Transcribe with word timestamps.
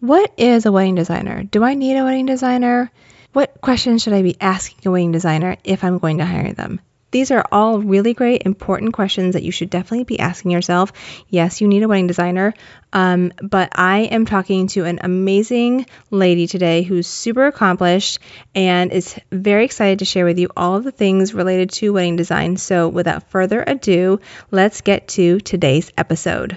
What 0.00 0.32
is 0.38 0.64
a 0.64 0.72
wedding 0.72 0.94
designer? 0.94 1.42
Do 1.42 1.62
I 1.62 1.74
need 1.74 1.98
a 1.98 2.04
wedding 2.04 2.24
designer? 2.24 2.90
What 3.34 3.60
questions 3.60 4.02
should 4.02 4.14
I 4.14 4.22
be 4.22 4.40
asking 4.40 4.78
a 4.86 4.90
wedding 4.90 5.12
designer 5.12 5.58
if 5.62 5.84
I'm 5.84 5.98
going 5.98 6.18
to 6.18 6.24
hire 6.24 6.54
them? 6.54 6.80
These 7.10 7.30
are 7.32 7.44
all 7.52 7.80
really 7.80 8.14
great, 8.14 8.44
important 8.46 8.94
questions 8.94 9.34
that 9.34 9.42
you 9.42 9.52
should 9.52 9.68
definitely 9.68 10.04
be 10.04 10.18
asking 10.18 10.52
yourself. 10.52 10.94
Yes, 11.28 11.60
you 11.60 11.68
need 11.68 11.82
a 11.82 11.88
wedding 11.88 12.06
designer, 12.06 12.54
um, 12.94 13.34
but 13.42 13.72
I 13.74 14.00
am 14.04 14.24
talking 14.24 14.68
to 14.68 14.86
an 14.86 15.00
amazing 15.02 15.84
lady 16.10 16.46
today 16.46 16.82
who's 16.82 17.06
super 17.06 17.44
accomplished 17.46 18.20
and 18.54 18.92
is 18.92 19.20
very 19.30 19.66
excited 19.66 19.98
to 19.98 20.06
share 20.06 20.24
with 20.24 20.38
you 20.38 20.48
all 20.56 20.76
of 20.76 20.84
the 20.84 20.92
things 20.92 21.34
related 21.34 21.72
to 21.72 21.92
wedding 21.92 22.16
design. 22.16 22.56
So, 22.56 22.88
without 22.88 23.28
further 23.30 23.62
ado, 23.66 24.20
let's 24.50 24.80
get 24.80 25.08
to 25.08 25.40
today's 25.40 25.92
episode. 25.98 26.56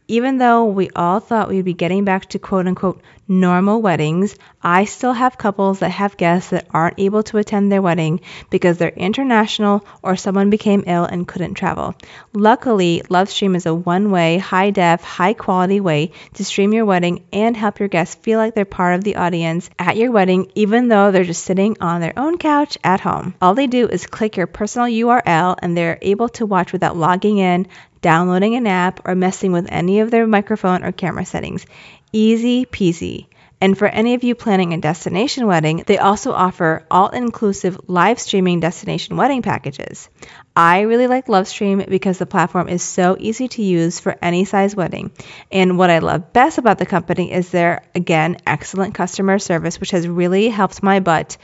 Even 0.09 0.39
though 0.39 0.65
we 0.65 0.89
all 0.95 1.19
thought 1.19 1.49
we'd 1.49 1.63
be 1.63 1.73
getting 1.75 2.03
back 2.03 2.25
to 2.29 2.39
quote 2.39 2.65
unquote 2.65 2.99
normal 3.27 3.79
weddings, 3.79 4.35
I 4.61 4.85
still 4.85 5.13
have 5.13 5.37
couples 5.37 5.79
that 5.79 5.91
have 5.91 6.17
guests 6.17 6.49
that 6.49 6.65
aren't 6.71 6.99
able 6.99 7.21
to 7.23 7.37
attend 7.37 7.71
their 7.71 7.81
wedding 7.81 8.21
because 8.49 8.79
they're 8.79 8.89
international 8.89 9.85
or 10.01 10.15
someone 10.15 10.49
became 10.49 10.83
ill 10.87 11.05
and 11.05 11.27
couldn't 11.27 11.53
travel. 11.53 11.93
Luckily, 12.33 13.03
LoveStream 13.07 13.55
is 13.55 13.67
a 13.67 13.73
one 13.73 14.09
way, 14.09 14.39
high 14.39 14.71
def, 14.71 15.03
high 15.03 15.33
quality 15.33 15.79
way 15.79 16.11
to 16.33 16.43
stream 16.43 16.73
your 16.73 16.85
wedding 16.85 17.23
and 17.31 17.55
help 17.55 17.79
your 17.79 17.87
guests 17.87 18.15
feel 18.15 18.39
like 18.39 18.55
they're 18.55 18.65
part 18.65 18.95
of 18.95 19.03
the 19.03 19.17
audience 19.17 19.69
at 19.77 19.95
your 19.95 20.11
wedding, 20.11 20.51
even 20.55 20.87
though 20.87 21.11
they're 21.11 21.23
just 21.23 21.43
sitting 21.45 21.77
on 21.81 22.01
their 22.01 22.17
own 22.17 22.39
couch 22.39 22.79
at 22.83 22.99
home. 22.99 23.35
All 23.39 23.53
they 23.53 23.67
do 23.67 23.87
is 23.87 24.07
click 24.07 24.37
your 24.37 24.47
personal 24.47 24.87
URL 24.87 25.55
and 25.61 25.77
they're 25.77 25.99
able 26.01 26.29
to 26.29 26.47
watch 26.47 26.73
without 26.73 26.97
logging 26.97 27.37
in, 27.37 27.67
downloading 28.01 28.55
an 28.55 28.67
app, 28.67 29.01
or 29.05 29.15
messing 29.15 29.51
with 29.51 29.67
any 29.69 29.99
of 29.99 30.11
their 30.11 30.27
microphone 30.27 30.83
or 30.83 30.91
camera 30.91 31.25
settings. 31.25 31.65
Easy 32.11 32.65
peasy. 32.65 33.27
And 33.61 33.77
for 33.77 33.87
any 33.87 34.13
of 34.13 34.23
you 34.23 34.35
planning 34.35 34.73
a 34.73 34.77
destination 34.77 35.45
wedding, 35.45 35.83
they 35.85 35.97
also 35.97 36.31
offer 36.31 36.85
all 36.89 37.09
inclusive 37.09 37.77
live 37.87 38.17
streaming 38.17 38.61
destination 38.61 39.17
wedding 39.17 39.41
packages. 39.41 40.09
I 40.55 40.81
really 40.81 41.07
like 41.07 41.27
LoveStream 41.27 41.89
because 41.89 42.17
the 42.17 42.25
platform 42.25 42.69
is 42.69 42.81
so 42.81 43.17
easy 43.19 43.49
to 43.49 43.61
use 43.61 43.99
for 43.99 44.15
any 44.21 44.45
size 44.45 44.77
wedding. 44.77 45.11
And 45.51 45.77
what 45.77 45.89
I 45.89 45.99
love 45.99 46.31
best 46.31 46.57
about 46.57 46.77
the 46.77 46.85
company 46.85 47.33
is 47.33 47.49
their, 47.49 47.83
again, 47.93 48.37
excellent 48.47 48.95
customer 48.95 49.39
service, 49.39 49.77
which 49.77 49.91
has 49.91 50.07
really 50.07 50.47
helped 50.47 50.81
my 50.81 51.01
butt 51.01 51.35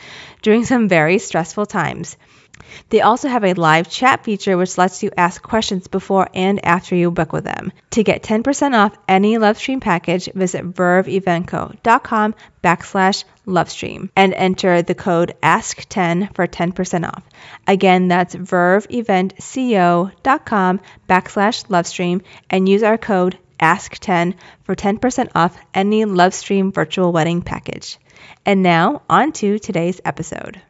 during 0.41 0.63
some 0.63 0.87
very 0.87 1.19
stressful 1.19 1.65
times. 1.65 2.15
They 2.89 3.01
also 3.01 3.27
have 3.27 3.43
a 3.43 3.53
live 3.53 3.89
chat 3.89 4.23
feature 4.23 4.57
which 4.57 4.77
lets 4.77 5.03
you 5.03 5.11
ask 5.17 5.41
questions 5.41 5.87
before 5.87 6.29
and 6.33 6.65
after 6.65 6.95
you 6.95 7.11
book 7.11 7.33
with 7.33 7.43
them. 7.43 7.73
To 7.91 8.03
get 8.03 8.23
10% 8.23 8.73
off 8.73 8.97
any 9.07 9.37
LoveStream 9.37 9.81
package, 9.81 10.29
visit 10.33 10.73
verveeventco.com 10.73 12.33
backslash 12.63 13.23
LoveStream 13.45 14.09
and 14.15 14.33
enter 14.33 14.81
the 14.81 14.95
code 14.95 15.35
ASK10 15.43 16.33
for 16.35 16.47
10% 16.47 17.07
off. 17.07 17.23
Again, 17.67 18.07
that's 18.07 18.35
verveeventco.com 18.35 20.79
backslash 21.09 21.67
LoveStream 21.67 22.21
and 22.49 22.69
use 22.69 22.83
our 22.83 22.97
code 22.97 23.37
ASK10 23.59 24.35
for 24.63 24.75
10% 24.75 25.29
off 25.35 25.57
any 25.73 26.05
LoveStream 26.05 26.73
virtual 26.73 27.11
wedding 27.11 27.41
package. 27.41 27.97
And 28.45 28.63
now, 28.63 29.01
on 29.09 29.33
to 29.33 29.59
today's 29.59 29.99
episode. 30.03 30.61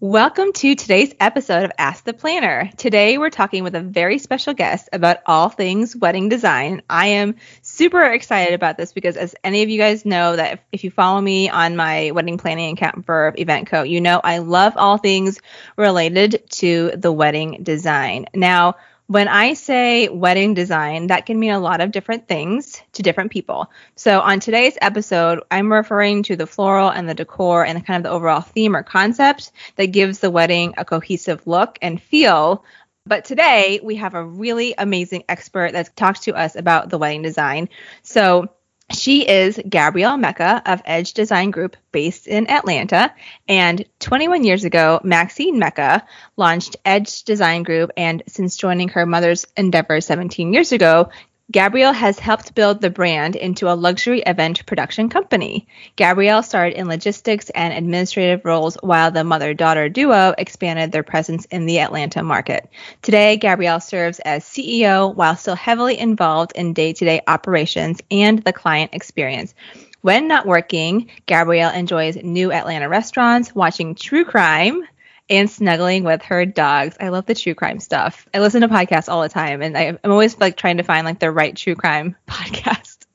Welcome 0.00 0.52
to 0.52 0.76
today's 0.76 1.12
episode 1.18 1.64
of 1.64 1.72
Ask 1.76 2.04
the 2.04 2.12
Planner. 2.12 2.70
Today 2.76 3.18
we're 3.18 3.30
talking 3.30 3.64
with 3.64 3.74
a 3.74 3.80
very 3.80 4.18
special 4.18 4.54
guest 4.54 4.88
about 4.92 5.16
all 5.26 5.48
things 5.48 5.96
wedding 5.96 6.28
design. 6.28 6.82
I 6.88 7.08
am 7.08 7.34
super 7.62 8.04
excited 8.04 8.54
about 8.54 8.76
this 8.76 8.92
because 8.92 9.16
as 9.16 9.34
any 9.42 9.64
of 9.64 9.70
you 9.70 9.76
guys 9.76 10.06
know 10.06 10.36
that 10.36 10.52
if, 10.52 10.60
if 10.70 10.84
you 10.84 10.92
follow 10.92 11.20
me 11.20 11.48
on 11.48 11.74
my 11.74 12.12
wedding 12.12 12.38
planning 12.38 12.74
account 12.74 13.06
for 13.06 13.34
Event 13.36 13.66
Co, 13.66 13.82
you 13.82 14.00
know 14.00 14.20
I 14.22 14.38
love 14.38 14.74
all 14.76 14.98
things 14.98 15.40
related 15.76 16.44
to 16.50 16.92
the 16.94 17.10
wedding 17.10 17.64
design. 17.64 18.26
Now, 18.32 18.76
when 19.08 19.26
I 19.26 19.54
say 19.54 20.08
wedding 20.10 20.52
design, 20.52 21.06
that 21.06 21.24
can 21.24 21.40
mean 21.40 21.52
a 21.52 21.58
lot 21.58 21.80
of 21.80 21.92
different 21.92 22.28
things 22.28 22.82
to 22.92 23.02
different 23.02 23.30
people. 23.30 23.70
So 23.96 24.20
on 24.20 24.38
today's 24.38 24.76
episode, 24.82 25.42
I'm 25.50 25.72
referring 25.72 26.24
to 26.24 26.36
the 26.36 26.46
floral 26.46 26.90
and 26.90 27.08
the 27.08 27.14
decor 27.14 27.64
and 27.64 27.84
kind 27.86 27.96
of 27.96 28.02
the 28.02 28.14
overall 28.14 28.42
theme 28.42 28.76
or 28.76 28.82
concept 28.82 29.50
that 29.76 29.86
gives 29.86 30.18
the 30.18 30.30
wedding 30.30 30.74
a 30.76 30.84
cohesive 30.84 31.46
look 31.46 31.78
and 31.80 32.00
feel. 32.00 32.66
But 33.06 33.24
today 33.24 33.80
we 33.82 33.96
have 33.96 34.12
a 34.12 34.22
really 34.22 34.74
amazing 34.76 35.24
expert 35.26 35.72
that's 35.72 35.90
talked 35.96 36.24
to 36.24 36.34
us 36.34 36.54
about 36.54 36.90
the 36.90 36.98
wedding 36.98 37.22
design. 37.22 37.70
So 38.02 38.50
she 38.90 39.28
is 39.28 39.60
Gabrielle 39.68 40.16
Mecca 40.16 40.62
of 40.64 40.80
Edge 40.84 41.12
Design 41.12 41.50
Group 41.50 41.76
based 41.92 42.26
in 42.26 42.50
Atlanta. 42.50 43.12
And 43.46 43.84
21 44.00 44.44
years 44.44 44.64
ago, 44.64 45.00
Maxine 45.04 45.58
Mecca 45.58 46.06
launched 46.36 46.76
Edge 46.84 47.24
Design 47.24 47.64
Group. 47.64 47.90
And 47.96 48.22
since 48.26 48.56
joining 48.56 48.88
her 48.90 49.04
mother's 49.04 49.46
endeavor 49.56 50.00
17 50.00 50.52
years 50.52 50.72
ago, 50.72 51.10
Gabrielle 51.50 51.94
has 51.94 52.18
helped 52.18 52.54
build 52.54 52.82
the 52.82 52.90
brand 52.90 53.34
into 53.34 53.70
a 53.70 53.72
luxury 53.72 54.20
event 54.20 54.66
production 54.66 55.08
company. 55.08 55.66
Gabrielle 55.96 56.42
started 56.42 56.76
in 56.76 56.88
logistics 56.88 57.48
and 57.48 57.72
administrative 57.72 58.44
roles 58.44 58.76
while 58.82 59.10
the 59.10 59.24
mother 59.24 59.54
daughter 59.54 59.88
duo 59.88 60.34
expanded 60.36 60.92
their 60.92 61.02
presence 61.02 61.46
in 61.46 61.64
the 61.64 61.78
Atlanta 61.78 62.22
market. 62.22 62.68
Today, 63.00 63.38
Gabrielle 63.38 63.80
serves 63.80 64.18
as 64.18 64.44
CEO 64.44 65.14
while 65.14 65.36
still 65.36 65.56
heavily 65.56 65.98
involved 65.98 66.52
in 66.54 66.74
day 66.74 66.92
to 66.92 67.04
day 67.06 67.22
operations 67.26 68.02
and 68.10 68.44
the 68.44 68.52
client 68.52 68.90
experience. 68.92 69.54
When 70.02 70.28
not 70.28 70.44
working, 70.44 71.10
Gabrielle 71.24 71.72
enjoys 71.72 72.16
new 72.16 72.52
Atlanta 72.52 72.90
restaurants, 72.90 73.54
watching 73.54 73.94
true 73.94 74.26
crime, 74.26 74.82
and 75.30 75.50
snuggling 75.50 76.04
with 76.04 76.22
her 76.22 76.46
dogs. 76.46 76.96
I 77.00 77.08
love 77.08 77.26
the 77.26 77.34
true 77.34 77.54
crime 77.54 77.80
stuff. 77.80 78.28
I 78.32 78.40
listen 78.40 78.62
to 78.62 78.68
podcasts 78.68 79.08
all 79.08 79.22
the 79.22 79.28
time, 79.28 79.62
and 79.62 79.76
I, 79.76 79.82
am 79.84 79.98
always 80.04 80.38
like 80.38 80.56
trying 80.56 80.78
to 80.78 80.82
find 80.82 81.04
like 81.04 81.18
the 81.18 81.30
right 81.30 81.54
true 81.54 81.74
crime 81.74 82.16
podcast. 82.28 83.06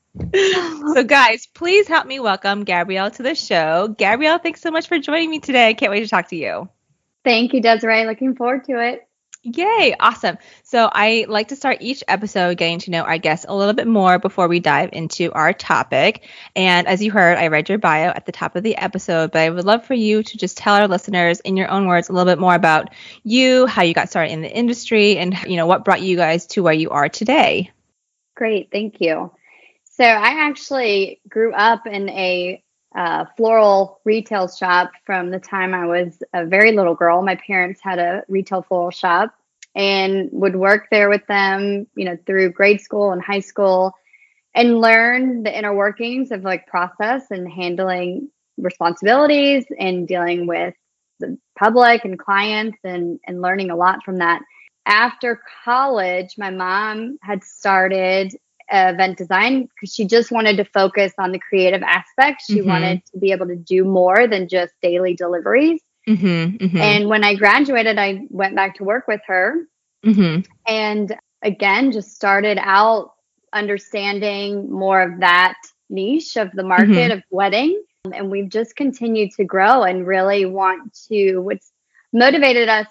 so, 0.94 1.02
guys, 1.02 1.46
please 1.46 1.88
help 1.88 2.06
me 2.06 2.20
welcome 2.20 2.64
Gabrielle 2.64 3.10
to 3.10 3.22
the 3.22 3.34
show. 3.34 3.88
Gabrielle, 3.88 4.38
thanks 4.38 4.60
so 4.60 4.70
much 4.70 4.86
for 4.86 4.98
joining 4.98 5.30
me 5.30 5.40
today. 5.40 5.68
I 5.68 5.74
can't 5.74 5.90
wait 5.90 6.00
to 6.00 6.08
talk 6.08 6.28
to 6.28 6.36
you. 6.36 6.68
Thank 7.24 7.52
you, 7.52 7.60
Desiree. 7.60 8.06
Looking 8.06 8.36
forward 8.36 8.64
to 8.64 8.78
it. 8.78 9.08
Yay, 9.46 9.94
awesome. 10.00 10.38
So 10.62 10.88
I 10.90 11.26
like 11.28 11.48
to 11.48 11.56
start 11.56 11.82
each 11.82 12.02
episode 12.08 12.56
getting 12.56 12.78
to 12.80 12.90
know 12.90 13.02
our 13.02 13.18
guests 13.18 13.44
a 13.46 13.54
little 13.54 13.74
bit 13.74 13.86
more 13.86 14.18
before 14.18 14.48
we 14.48 14.58
dive 14.58 14.88
into 14.94 15.30
our 15.32 15.52
topic. 15.52 16.26
And 16.56 16.86
as 16.86 17.02
you 17.02 17.10
heard, 17.10 17.36
I 17.36 17.48
read 17.48 17.68
your 17.68 17.76
bio 17.76 18.08
at 18.08 18.24
the 18.24 18.32
top 18.32 18.56
of 18.56 18.62
the 18.62 18.74
episode, 18.74 19.32
but 19.32 19.42
I 19.42 19.50
would 19.50 19.66
love 19.66 19.84
for 19.84 19.92
you 19.92 20.22
to 20.22 20.38
just 20.38 20.56
tell 20.56 20.76
our 20.76 20.88
listeners 20.88 21.40
in 21.40 21.58
your 21.58 21.70
own 21.70 21.86
words 21.86 22.08
a 22.08 22.14
little 22.14 22.32
bit 22.32 22.40
more 22.40 22.54
about 22.54 22.88
you, 23.22 23.66
how 23.66 23.82
you 23.82 23.92
got 23.92 24.08
started 24.08 24.32
in 24.32 24.40
the 24.40 24.50
industry, 24.50 25.18
and 25.18 25.36
you 25.46 25.56
know 25.56 25.66
what 25.66 25.84
brought 25.84 26.00
you 26.00 26.16
guys 26.16 26.46
to 26.46 26.62
where 26.62 26.72
you 26.72 26.88
are 26.88 27.10
today. 27.10 27.70
Great, 28.34 28.70
thank 28.72 29.02
you. 29.02 29.30
So 29.90 30.04
I 30.04 30.46
actually 30.46 31.20
grew 31.28 31.52
up 31.52 31.86
in 31.86 32.08
a 32.08 32.64
uh, 32.94 33.24
floral 33.36 34.00
retail 34.04 34.48
shop 34.48 34.92
from 35.04 35.30
the 35.30 35.40
time 35.40 35.74
I 35.74 35.86
was 35.86 36.22
a 36.32 36.46
very 36.46 36.72
little 36.72 36.94
girl. 36.94 37.22
My 37.22 37.36
parents 37.36 37.80
had 37.82 37.98
a 37.98 38.22
retail 38.28 38.62
floral 38.62 38.90
shop 38.90 39.34
and 39.74 40.28
would 40.32 40.54
work 40.54 40.86
there 40.90 41.08
with 41.08 41.26
them, 41.26 41.86
you 41.96 42.04
know, 42.04 42.16
through 42.26 42.52
grade 42.52 42.80
school 42.80 43.10
and 43.10 43.20
high 43.20 43.40
school 43.40 43.94
and 44.54 44.80
learn 44.80 45.42
the 45.42 45.56
inner 45.56 45.74
workings 45.74 46.30
of 46.30 46.44
like 46.44 46.66
process 46.66 47.24
and 47.30 47.50
handling 47.50 48.30
responsibilities 48.56 49.64
and 49.78 50.06
dealing 50.06 50.46
with 50.46 50.74
the 51.18 51.36
public 51.58 52.04
and 52.04 52.18
clients 52.18 52.78
and 52.84 53.18
and 53.26 53.42
learning 53.42 53.70
a 53.70 53.76
lot 53.76 54.04
from 54.04 54.18
that. 54.18 54.42
After 54.86 55.40
college, 55.64 56.34
my 56.38 56.50
mom 56.50 57.18
had 57.22 57.42
started 57.42 58.36
event 58.70 59.18
design 59.18 59.62
because 59.62 59.94
she 59.94 60.06
just 60.06 60.30
wanted 60.30 60.56
to 60.56 60.64
focus 60.64 61.12
on 61.18 61.32
the 61.32 61.38
creative 61.38 61.82
aspect. 61.82 62.42
She 62.46 62.60
mm-hmm. 62.60 62.68
wanted 62.68 63.02
to 63.12 63.18
be 63.18 63.32
able 63.32 63.46
to 63.46 63.56
do 63.56 63.84
more 63.84 64.26
than 64.26 64.48
just 64.48 64.72
daily 64.82 65.14
deliveries. 65.14 65.80
Mm-hmm, 66.08 66.56
mm-hmm. 66.56 66.76
And 66.76 67.08
when 67.08 67.24
I 67.24 67.34
graduated, 67.34 67.98
I 67.98 68.26
went 68.30 68.54
back 68.54 68.76
to 68.76 68.84
work 68.84 69.08
with 69.08 69.20
her. 69.26 69.64
Mm-hmm. 70.04 70.42
And 70.66 71.16
again, 71.42 71.92
just 71.92 72.14
started 72.14 72.58
out 72.60 73.12
understanding 73.52 74.70
more 74.70 75.00
of 75.00 75.20
that 75.20 75.54
niche 75.88 76.36
of 76.36 76.50
the 76.52 76.64
market 76.64 76.88
mm-hmm. 76.88 77.12
of 77.12 77.22
wedding. 77.30 77.82
And 78.12 78.30
we've 78.30 78.50
just 78.50 78.76
continued 78.76 79.30
to 79.36 79.44
grow 79.44 79.82
and 79.82 80.06
really 80.06 80.44
want 80.44 80.94
to, 81.08 81.38
what's 81.38 81.72
motivated 82.14 82.68
us 82.68 82.86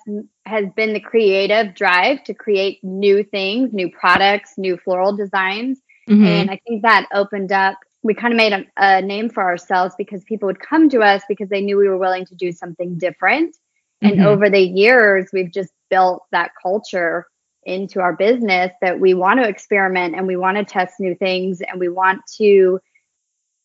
has 0.45 0.65
been 0.75 0.93
the 0.93 0.99
creative 0.99 1.73
drive 1.73 2.23
to 2.25 2.33
create 2.33 2.83
new 2.83 3.23
things, 3.23 3.73
new 3.73 3.89
products, 3.89 4.53
new 4.57 4.77
floral 4.77 5.15
designs. 5.15 5.79
Mm-hmm. 6.09 6.25
And 6.25 6.51
I 6.51 6.59
think 6.67 6.83
that 6.83 7.07
opened 7.13 7.51
up, 7.53 7.77
we 8.03 8.13
kind 8.13 8.33
of 8.33 8.37
made 8.37 8.51
a, 8.51 8.65
a, 8.77 9.01
name 9.01 9.29
for 9.29 9.41
ourselves 9.41 9.95
because 9.97 10.25
people 10.25 10.47
would 10.47 10.59
come 10.59 10.89
to 10.89 10.99
us 10.99 11.23
because 11.29 11.47
they 11.47 11.61
knew 11.61 11.77
we 11.77 11.87
were 11.87 11.97
willing 11.97 12.25
to 12.25 12.35
do 12.35 12.51
something 12.51 12.97
different. 12.97 13.55
Mm-hmm. 14.03 14.19
And 14.19 14.27
over 14.27 14.49
the 14.49 14.59
years, 14.59 15.29
we've 15.31 15.51
just 15.51 15.71
built 15.89 16.23
that 16.31 16.51
culture 16.61 17.25
into 17.65 18.01
our 18.01 18.13
business 18.13 18.73
that 18.81 18.99
we 18.99 19.13
want 19.13 19.39
to 19.39 19.47
experiment 19.47 20.15
and 20.15 20.27
we 20.27 20.35
want 20.35 20.57
to 20.57 20.65
test 20.65 20.99
new 20.99 21.15
things 21.15 21.61
and 21.61 21.79
we 21.79 21.87
want 21.87 22.21
to 22.37 22.81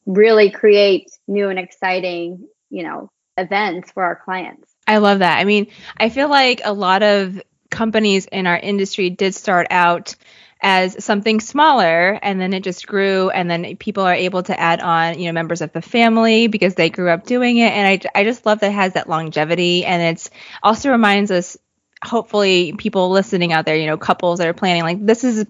really 0.07 0.51
create 0.51 1.11
new 1.27 1.49
and 1.49 1.59
exciting, 1.59 2.47
you 2.71 2.85
know, 2.85 3.11
events 3.37 3.91
for 3.91 4.05
our 4.05 4.17
clients. 4.25 4.68
I 4.89 4.97
love 4.99 5.21
that. 5.21 5.39
I 5.39 5.45
mean, 5.45 5.69
I 5.99 6.09
feel 6.09 6.29
like 6.31 6.63
a 6.65 6.73
lot 6.73 7.03
of 7.03 7.41
companies 7.71 8.27
in 8.27 8.47
our 8.47 8.57
industry 8.57 9.11
did 9.11 9.35
start 9.35 9.67
out 9.71 10.17
as 10.61 11.05
something 11.05 11.39
smaller 11.39 12.19
and 12.23 12.41
then 12.41 12.53
it 12.53 12.65
just 12.65 12.87
grew 12.89 13.31
and 13.31 13.49
then 13.49 13.77
people 13.77 14.03
are 14.03 14.15
able 14.15 14.43
to 14.43 14.59
add 14.59 14.81
on 14.81 15.17
you 15.19 15.27
know 15.27 15.33
members 15.33 15.61
of 15.61 15.73
the 15.73 15.83
family 15.83 16.49
because 16.49 16.75
they 16.75 16.91
grew 16.91 17.11
up 17.11 17.25
doing 17.27 17.59
it 17.59 17.73
and 17.73 17.87
i, 17.87 18.21
I 18.21 18.25
just 18.25 18.45
love 18.45 18.59
that 18.61 18.71
it 18.71 18.75
has 18.75 18.95
that 18.95 19.09
longevity 19.09 19.85
and 19.85 20.03
it's 20.03 20.31
also 20.61 20.91
reminds 20.91 21.31
us 21.31 21.57
hopefully 22.03 22.73
people 22.73 23.11
listening 23.11 23.53
out 23.53 23.67
there 23.67 23.77
you 23.77 23.87
know 23.87 23.97
couples 23.97 24.41
that 24.41 24.49
are 24.49 24.53
planning 24.53 24.83
like 24.83 25.05
this 25.07 25.23
is 25.23 25.47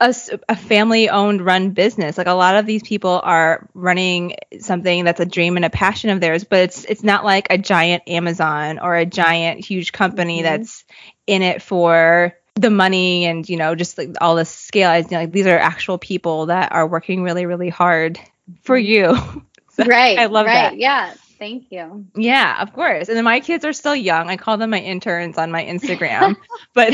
a, 0.00 0.14
a 0.48 0.56
family 0.56 1.10
owned 1.10 1.42
run 1.42 1.70
business. 1.70 2.16
Like 2.16 2.26
a 2.26 2.32
lot 2.32 2.56
of 2.56 2.66
these 2.66 2.82
people 2.82 3.20
are 3.22 3.68
running 3.74 4.36
something 4.58 5.04
that's 5.04 5.20
a 5.20 5.26
dream 5.26 5.56
and 5.56 5.64
a 5.64 5.70
passion 5.70 6.10
of 6.10 6.20
theirs, 6.20 6.44
but 6.44 6.60
it's 6.60 6.84
it's 6.84 7.04
not 7.04 7.24
like 7.24 7.48
a 7.50 7.58
giant 7.58 8.04
Amazon 8.08 8.78
or 8.78 8.96
a 8.96 9.04
giant 9.04 9.64
huge 9.64 9.92
company 9.92 10.38
mm-hmm. 10.38 10.44
that's 10.44 10.84
in 11.26 11.42
it 11.42 11.62
for 11.62 12.34
the 12.54 12.70
money 12.70 13.26
and 13.26 13.48
you 13.48 13.56
know 13.56 13.74
just 13.74 13.98
like 13.98 14.14
all 14.20 14.36
the 14.36 14.46
scale. 14.46 14.96
You 14.96 15.06
know, 15.10 15.18
like 15.18 15.32
these 15.32 15.46
are 15.46 15.58
actual 15.58 15.98
people 15.98 16.46
that 16.46 16.72
are 16.72 16.86
working 16.86 17.22
really 17.22 17.44
really 17.44 17.68
hard 17.68 18.18
for 18.62 18.78
mm-hmm. 18.78 18.88
you. 18.88 19.44
so 19.72 19.84
right. 19.84 20.18
I 20.18 20.26
love 20.26 20.46
right. 20.46 20.70
that. 20.70 20.78
Yeah. 20.78 21.14
Thank 21.38 21.72
you. 21.72 22.04
Yeah, 22.14 22.60
of 22.60 22.74
course. 22.74 23.08
And 23.08 23.16
then 23.16 23.24
my 23.24 23.40
kids 23.40 23.64
are 23.64 23.72
still 23.72 23.96
young. 23.96 24.28
I 24.28 24.36
call 24.36 24.58
them 24.58 24.68
my 24.68 24.78
interns 24.78 25.38
on 25.38 25.50
my 25.50 25.64
Instagram. 25.64 26.36
but 26.74 26.92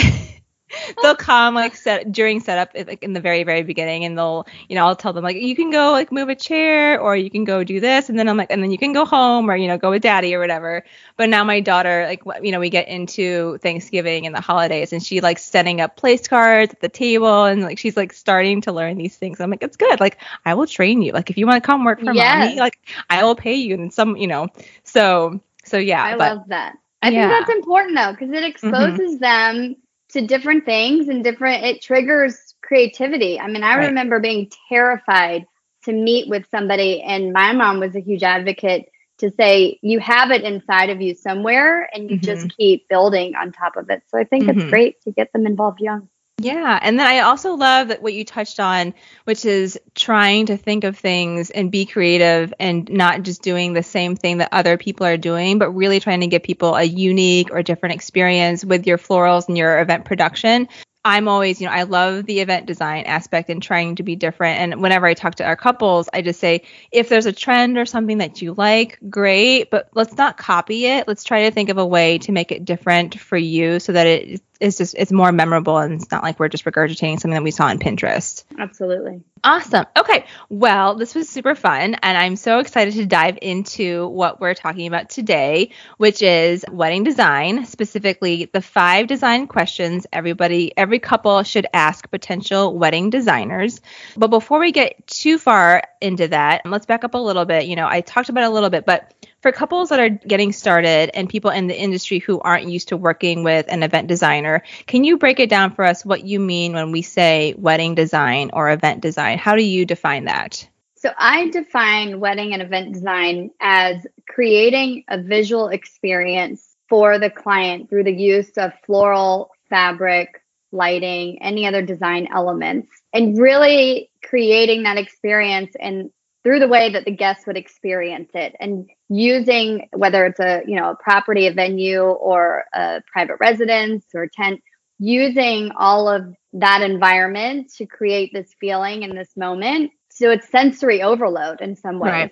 they'll 1.02 1.14
come 1.14 1.54
like 1.54 1.76
set 1.76 2.10
during 2.10 2.40
setup 2.40 2.70
like 2.74 3.02
in 3.02 3.12
the 3.12 3.20
very 3.20 3.44
very 3.44 3.62
beginning 3.62 4.04
and 4.04 4.18
they'll 4.18 4.46
you 4.68 4.74
know 4.74 4.84
i'll 4.84 4.96
tell 4.96 5.12
them 5.12 5.22
like 5.22 5.36
you 5.36 5.54
can 5.54 5.70
go 5.70 5.92
like 5.92 6.10
move 6.10 6.28
a 6.28 6.34
chair 6.34 7.00
or 7.00 7.16
you 7.16 7.30
can 7.30 7.44
go 7.44 7.62
do 7.62 7.78
this 7.78 8.08
and 8.08 8.18
then 8.18 8.28
i'm 8.28 8.36
like 8.36 8.50
and 8.50 8.62
then 8.62 8.70
you 8.70 8.78
can 8.78 8.92
go 8.92 9.04
home 9.04 9.48
or 9.48 9.56
you 9.56 9.68
know 9.68 9.78
go 9.78 9.90
with 9.90 10.02
daddy 10.02 10.34
or 10.34 10.40
whatever 10.40 10.84
but 11.16 11.28
now 11.28 11.44
my 11.44 11.60
daughter 11.60 12.04
like 12.06 12.22
you 12.42 12.50
know 12.50 12.58
we 12.58 12.68
get 12.68 12.88
into 12.88 13.58
thanksgiving 13.58 14.26
and 14.26 14.34
the 14.34 14.40
holidays 14.40 14.92
and 14.92 15.04
she 15.04 15.20
like 15.20 15.38
setting 15.38 15.80
up 15.80 15.96
place 15.96 16.26
cards 16.26 16.72
at 16.72 16.80
the 16.80 16.88
table 16.88 17.44
and 17.44 17.62
like 17.62 17.78
she's 17.78 17.96
like 17.96 18.12
starting 18.12 18.60
to 18.60 18.72
learn 18.72 18.96
these 18.96 19.16
things 19.16 19.40
i'm 19.40 19.50
like 19.50 19.62
it's 19.62 19.76
good 19.76 20.00
like 20.00 20.18
i 20.44 20.54
will 20.54 20.66
train 20.66 21.00
you 21.00 21.12
like 21.12 21.30
if 21.30 21.38
you 21.38 21.46
want 21.46 21.62
to 21.62 21.66
come 21.66 21.84
work 21.84 22.00
for 22.00 22.12
yes. 22.12 22.44
mommy 22.44 22.58
like 22.58 22.78
i 23.08 23.22
will 23.22 23.36
pay 23.36 23.54
you 23.54 23.74
and 23.74 23.92
some 23.92 24.16
you 24.16 24.26
know 24.26 24.48
so 24.82 25.40
so 25.64 25.78
yeah 25.78 26.02
i 26.02 26.16
but, 26.16 26.36
love 26.36 26.48
that 26.48 26.76
i 27.02 27.08
yeah. 27.08 27.28
think 27.28 27.46
that's 27.46 27.56
important 27.56 27.96
though 27.96 28.10
because 28.10 28.30
it 28.30 28.34
mm-hmm. 28.34 28.44
exposes 28.46 29.14
mm-hmm. 29.14 29.18
them 29.18 29.76
to 30.10 30.26
different 30.26 30.64
things 30.64 31.08
and 31.08 31.24
different 31.24 31.64
it 31.64 31.82
triggers 31.82 32.54
creativity. 32.62 33.38
I 33.38 33.48
mean, 33.48 33.62
I 33.62 33.76
right. 33.76 33.86
remember 33.86 34.20
being 34.20 34.50
terrified 34.68 35.46
to 35.84 35.92
meet 35.92 36.28
with 36.28 36.46
somebody 36.50 37.02
and 37.02 37.32
my 37.32 37.52
mom 37.52 37.80
was 37.80 37.94
a 37.94 38.00
huge 38.00 38.22
advocate 38.22 38.88
to 39.18 39.30
say 39.30 39.78
you 39.82 39.98
have 40.00 40.30
it 40.30 40.42
inside 40.42 40.90
of 40.90 41.00
you 41.00 41.14
somewhere 41.14 41.88
and 41.94 42.10
you 42.10 42.16
mm-hmm. 42.16 42.26
just 42.26 42.56
keep 42.56 42.88
building 42.88 43.34
on 43.34 43.52
top 43.52 43.76
of 43.76 43.88
it. 43.88 44.02
So 44.08 44.18
I 44.18 44.24
think 44.24 44.44
mm-hmm. 44.44 44.60
it's 44.60 44.70
great 44.70 45.00
to 45.02 45.12
get 45.12 45.32
them 45.32 45.46
involved 45.46 45.80
young. 45.80 46.08
Yeah. 46.38 46.78
And 46.82 46.98
then 46.98 47.06
I 47.06 47.20
also 47.20 47.54
love 47.54 47.88
that 47.88 48.02
what 48.02 48.12
you 48.12 48.22
touched 48.22 48.60
on, 48.60 48.92
which 49.24 49.46
is 49.46 49.78
trying 49.94 50.46
to 50.46 50.58
think 50.58 50.84
of 50.84 50.98
things 50.98 51.48
and 51.48 51.72
be 51.72 51.86
creative 51.86 52.52
and 52.60 52.90
not 52.90 53.22
just 53.22 53.40
doing 53.40 53.72
the 53.72 53.82
same 53.82 54.16
thing 54.16 54.38
that 54.38 54.50
other 54.52 54.76
people 54.76 55.06
are 55.06 55.16
doing, 55.16 55.58
but 55.58 55.70
really 55.70 55.98
trying 55.98 56.20
to 56.20 56.26
give 56.26 56.42
people 56.42 56.74
a 56.74 56.82
unique 56.82 57.50
or 57.50 57.62
different 57.62 57.94
experience 57.94 58.66
with 58.66 58.86
your 58.86 58.98
florals 58.98 59.48
and 59.48 59.56
your 59.56 59.80
event 59.80 60.04
production. 60.04 60.68
I'm 61.06 61.28
always, 61.28 61.60
you 61.60 61.68
know, 61.68 61.72
I 61.72 61.84
love 61.84 62.26
the 62.26 62.40
event 62.40 62.66
design 62.66 63.04
aspect 63.04 63.48
and 63.48 63.62
trying 63.62 63.94
to 63.94 64.02
be 64.02 64.16
different. 64.16 64.58
And 64.58 64.82
whenever 64.82 65.06
I 65.06 65.14
talk 65.14 65.36
to 65.36 65.44
our 65.44 65.54
couples, 65.54 66.08
I 66.12 66.20
just 66.20 66.40
say, 66.40 66.64
if 66.90 67.08
there's 67.08 67.26
a 67.26 67.32
trend 67.32 67.78
or 67.78 67.86
something 67.86 68.18
that 68.18 68.42
you 68.42 68.54
like, 68.54 68.98
great, 69.08 69.70
but 69.70 69.88
let's 69.94 70.16
not 70.16 70.36
copy 70.36 70.86
it. 70.86 71.06
Let's 71.06 71.22
try 71.22 71.44
to 71.44 71.52
think 71.52 71.68
of 71.68 71.78
a 71.78 71.86
way 71.86 72.18
to 72.18 72.32
make 72.32 72.50
it 72.50 72.64
different 72.64 73.20
for 73.20 73.38
you 73.38 73.78
so 73.78 73.92
that 73.92 74.06
it 74.08 74.42
it's 74.60 74.78
just 74.78 74.94
it's 74.96 75.12
more 75.12 75.32
memorable 75.32 75.78
and 75.78 75.94
it's 75.94 76.10
not 76.10 76.22
like 76.22 76.38
we're 76.38 76.48
just 76.48 76.64
regurgitating 76.64 77.20
something 77.20 77.32
that 77.32 77.42
we 77.42 77.50
saw 77.50 77.66
on 77.66 77.78
Pinterest. 77.78 78.44
Absolutely. 78.58 79.22
Awesome. 79.44 79.86
Okay. 79.96 80.26
Well, 80.48 80.96
this 80.96 81.14
was 81.14 81.28
super 81.28 81.54
fun 81.54 81.94
and 81.94 82.18
I'm 82.18 82.36
so 82.36 82.58
excited 82.58 82.94
to 82.94 83.06
dive 83.06 83.38
into 83.42 84.08
what 84.08 84.40
we're 84.40 84.54
talking 84.54 84.86
about 84.86 85.10
today, 85.10 85.70
which 85.98 86.22
is 86.22 86.64
wedding 86.70 87.04
design, 87.04 87.66
specifically 87.66 88.50
the 88.52 88.62
five 88.62 89.06
design 89.06 89.46
questions 89.46 90.06
everybody 90.12 90.72
every 90.76 90.98
couple 90.98 91.42
should 91.42 91.66
ask 91.72 92.10
potential 92.10 92.76
wedding 92.76 93.10
designers. 93.10 93.80
But 94.16 94.28
before 94.28 94.58
we 94.58 94.72
get 94.72 95.06
too 95.06 95.38
far 95.38 95.82
into 96.00 96.28
that, 96.28 96.62
let's 96.64 96.86
back 96.86 97.04
up 97.04 97.14
a 97.14 97.18
little 97.18 97.44
bit. 97.44 97.66
You 97.66 97.76
know, 97.76 97.86
I 97.86 98.00
talked 98.00 98.28
about 98.28 98.44
it 98.44 98.48
a 98.48 98.50
little 98.50 98.70
bit, 98.70 98.86
but 98.86 99.12
for 99.46 99.52
couples 99.52 99.90
that 99.90 100.00
are 100.00 100.08
getting 100.08 100.50
started 100.50 101.08
and 101.14 101.28
people 101.28 101.52
in 101.52 101.68
the 101.68 101.80
industry 101.80 102.18
who 102.18 102.40
aren't 102.40 102.68
used 102.68 102.88
to 102.88 102.96
working 102.96 103.44
with 103.44 103.64
an 103.68 103.84
event 103.84 104.08
designer, 104.08 104.60
can 104.88 105.04
you 105.04 105.16
break 105.16 105.38
it 105.38 105.48
down 105.48 105.72
for 105.72 105.84
us 105.84 106.04
what 106.04 106.24
you 106.24 106.40
mean 106.40 106.72
when 106.72 106.90
we 106.90 107.00
say 107.00 107.54
wedding 107.56 107.94
design 107.94 108.50
or 108.54 108.72
event 108.72 109.02
design? 109.02 109.38
How 109.38 109.54
do 109.54 109.62
you 109.62 109.86
define 109.86 110.24
that? 110.24 110.68
So 110.96 111.12
I 111.16 111.48
define 111.50 112.18
wedding 112.18 112.54
and 112.54 112.60
event 112.60 112.92
design 112.92 113.52
as 113.60 114.04
creating 114.28 115.04
a 115.06 115.22
visual 115.22 115.68
experience 115.68 116.74
for 116.88 117.20
the 117.20 117.30
client 117.30 117.88
through 117.88 118.02
the 118.02 118.12
use 118.12 118.50
of 118.56 118.72
floral, 118.84 119.52
fabric, 119.70 120.42
lighting, 120.72 121.40
any 121.40 121.68
other 121.68 121.82
design 121.82 122.26
elements, 122.34 122.88
and 123.12 123.38
really 123.38 124.10
creating 124.24 124.82
that 124.82 124.98
experience 124.98 125.76
and 125.78 126.10
through 126.46 126.60
the 126.60 126.68
way 126.68 126.92
that 126.92 127.04
the 127.04 127.10
guests 127.10 127.44
would 127.44 127.56
experience 127.56 128.30
it 128.34 128.54
and 128.60 128.88
using 129.08 129.88
whether 129.92 130.24
it's 130.26 130.38
a 130.38 130.62
you 130.64 130.76
know 130.76 130.90
a 130.90 130.96
property 130.96 131.48
a 131.48 131.52
venue 131.52 132.02
or 132.02 132.62
a 132.72 133.02
private 133.12 133.36
residence 133.40 134.04
or 134.14 134.28
tent 134.32 134.60
using 135.00 135.72
all 135.76 136.08
of 136.08 136.22
that 136.52 136.82
environment 136.82 137.68
to 137.76 137.84
create 137.84 138.30
this 138.32 138.54
feeling 138.60 139.02
in 139.02 139.16
this 139.16 139.30
moment 139.36 139.90
so 140.16 140.30
it's 140.30 140.48
sensory 140.48 141.02
overload 141.02 141.60
in 141.60 141.76
some 141.76 141.98
ways. 141.98 142.10
Right. 142.10 142.30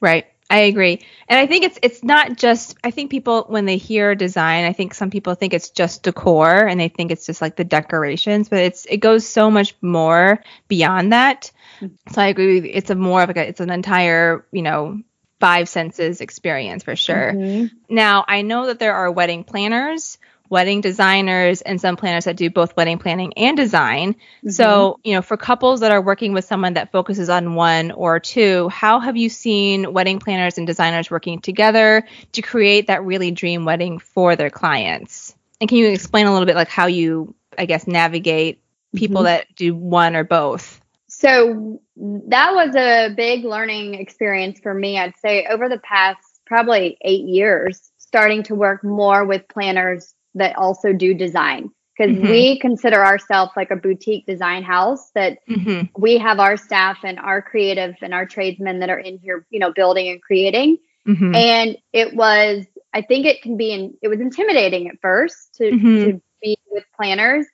Right. 0.00 0.24
I 0.48 0.60
agree. 0.60 1.04
And 1.28 1.38
I 1.38 1.46
think 1.46 1.64
it's 1.64 1.78
it's 1.82 2.04
not 2.04 2.36
just 2.36 2.76
I 2.84 2.90
think 2.90 3.10
people 3.10 3.46
when 3.48 3.64
they 3.64 3.78
hear 3.78 4.14
design, 4.14 4.64
I 4.64 4.72
think 4.72 4.94
some 4.94 5.10
people 5.10 5.34
think 5.34 5.52
it's 5.52 5.70
just 5.70 6.04
decor 6.04 6.66
and 6.66 6.78
they 6.78 6.88
think 6.88 7.10
it's 7.10 7.26
just 7.26 7.42
like 7.42 7.56
the 7.56 7.64
decorations, 7.64 8.48
but 8.48 8.60
it's 8.60 8.86
it 8.86 8.98
goes 8.98 9.26
so 9.26 9.50
much 9.50 9.74
more 9.80 10.42
beyond 10.68 11.12
that. 11.12 11.50
Mm-hmm. 11.80 12.12
So 12.12 12.22
I 12.22 12.28
agree 12.28 12.60
with 12.60 12.70
it's 12.72 12.90
a 12.90 12.94
more 12.94 13.22
of 13.22 13.28
like 13.28 13.36
a, 13.38 13.48
it's 13.48 13.60
an 13.60 13.70
entire, 13.70 14.46
you 14.52 14.62
know, 14.62 15.00
five 15.40 15.68
senses 15.68 16.20
experience 16.20 16.84
for 16.84 16.96
sure. 16.96 17.32
Mm-hmm. 17.32 17.94
Now, 17.94 18.24
I 18.26 18.42
know 18.42 18.66
that 18.66 18.78
there 18.78 18.94
are 18.94 19.10
wedding 19.10 19.44
planners 19.44 20.18
wedding 20.48 20.80
designers 20.80 21.62
and 21.62 21.80
some 21.80 21.96
planners 21.96 22.24
that 22.24 22.36
do 22.36 22.50
both 22.50 22.76
wedding 22.76 22.98
planning 22.98 23.32
and 23.36 23.56
design. 23.56 24.14
Mm-hmm. 24.14 24.50
So, 24.50 25.00
you 25.04 25.14
know, 25.14 25.22
for 25.22 25.36
couples 25.36 25.80
that 25.80 25.92
are 25.92 26.00
working 26.00 26.32
with 26.32 26.44
someone 26.44 26.74
that 26.74 26.92
focuses 26.92 27.28
on 27.28 27.54
one 27.54 27.90
or 27.90 28.20
two, 28.20 28.68
how 28.68 29.00
have 29.00 29.16
you 29.16 29.28
seen 29.28 29.92
wedding 29.92 30.18
planners 30.18 30.58
and 30.58 30.66
designers 30.66 31.10
working 31.10 31.40
together 31.40 32.06
to 32.32 32.42
create 32.42 32.88
that 32.88 33.04
really 33.04 33.30
dream 33.30 33.64
wedding 33.64 33.98
for 33.98 34.36
their 34.36 34.50
clients? 34.50 35.34
And 35.60 35.68
can 35.68 35.78
you 35.78 35.88
explain 35.88 36.26
a 36.26 36.32
little 36.32 36.46
bit 36.46 36.56
like 36.56 36.68
how 36.68 36.86
you, 36.86 37.34
I 37.56 37.66
guess, 37.66 37.86
navigate 37.86 38.60
people 38.94 39.22
mm-hmm. 39.22 39.24
that 39.24 39.54
do 39.54 39.74
one 39.74 40.16
or 40.16 40.24
both? 40.24 40.80
So 41.08 41.80
that 41.96 42.54
was 42.54 42.74
a 42.76 43.14
big 43.14 43.44
learning 43.44 43.94
experience 43.94 44.60
for 44.60 44.74
me. 44.74 44.98
I'd 44.98 45.16
say 45.16 45.46
over 45.46 45.68
the 45.68 45.78
past 45.78 46.20
probably 46.44 46.98
eight 47.00 47.24
years, 47.24 47.90
starting 47.96 48.42
to 48.44 48.54
work 48.54 48.84
more 48.84 49.24
with 49.24 49.48
planners 49.48 50.14
that 50.36 50.56
also 50.56 50.92
do 50.92 51.14
design 51.14 51.70
because 51.96 52.14
mm-hmm. 52.14 52.28
we 52.28 52.58
consider 52.58 53.04
ourselves 53.04 53.52
like 53.56 53.70
a 53.70 53.76
boutique 53.76 54.26
design 54.26 54.62
house 54.62 55.10
that 55.14 55.38
mm-hmm. 55.48 55.86
we 56.00 56.18
have 56.18 56.38
our 56.38 56.56
staff 56.56 56.98
and 57.02 57.18
our 57.18 57.40
creative 57.40 57.94
and 58.02 58.12
our 58.12 58.26
tradesmen 58.26 58.80
that 58.80 58.90
are 58.90 58.98
in 58.98 59.18
here 59.18 59.46
you 59.50 59.58
know 59.58 59.72
building 59.72 60.08
and 60.08 60.22
creating 60.22 60.78
mm-hmm. 61.06 61.34
and 61.34 61.76
it 61.92 62.14
was 62.14 62.64
i 62.94 63.02
think 63.02 63.26
it 63.26 63.42
can 63.42 63.56
be 63.56 63.72
in, 63.72 63.94
it 64.02 64.08
was 64.08 64.20
intimidating 64.20 64.88
at 64.88 65.00
first 65.00 65.54
to, 65.54 65.64
mm-hmm. 65.64 66.04
to 66.04 66.22
be 66.42 66.56
with 66.70 66.84
planners 66.94 67.46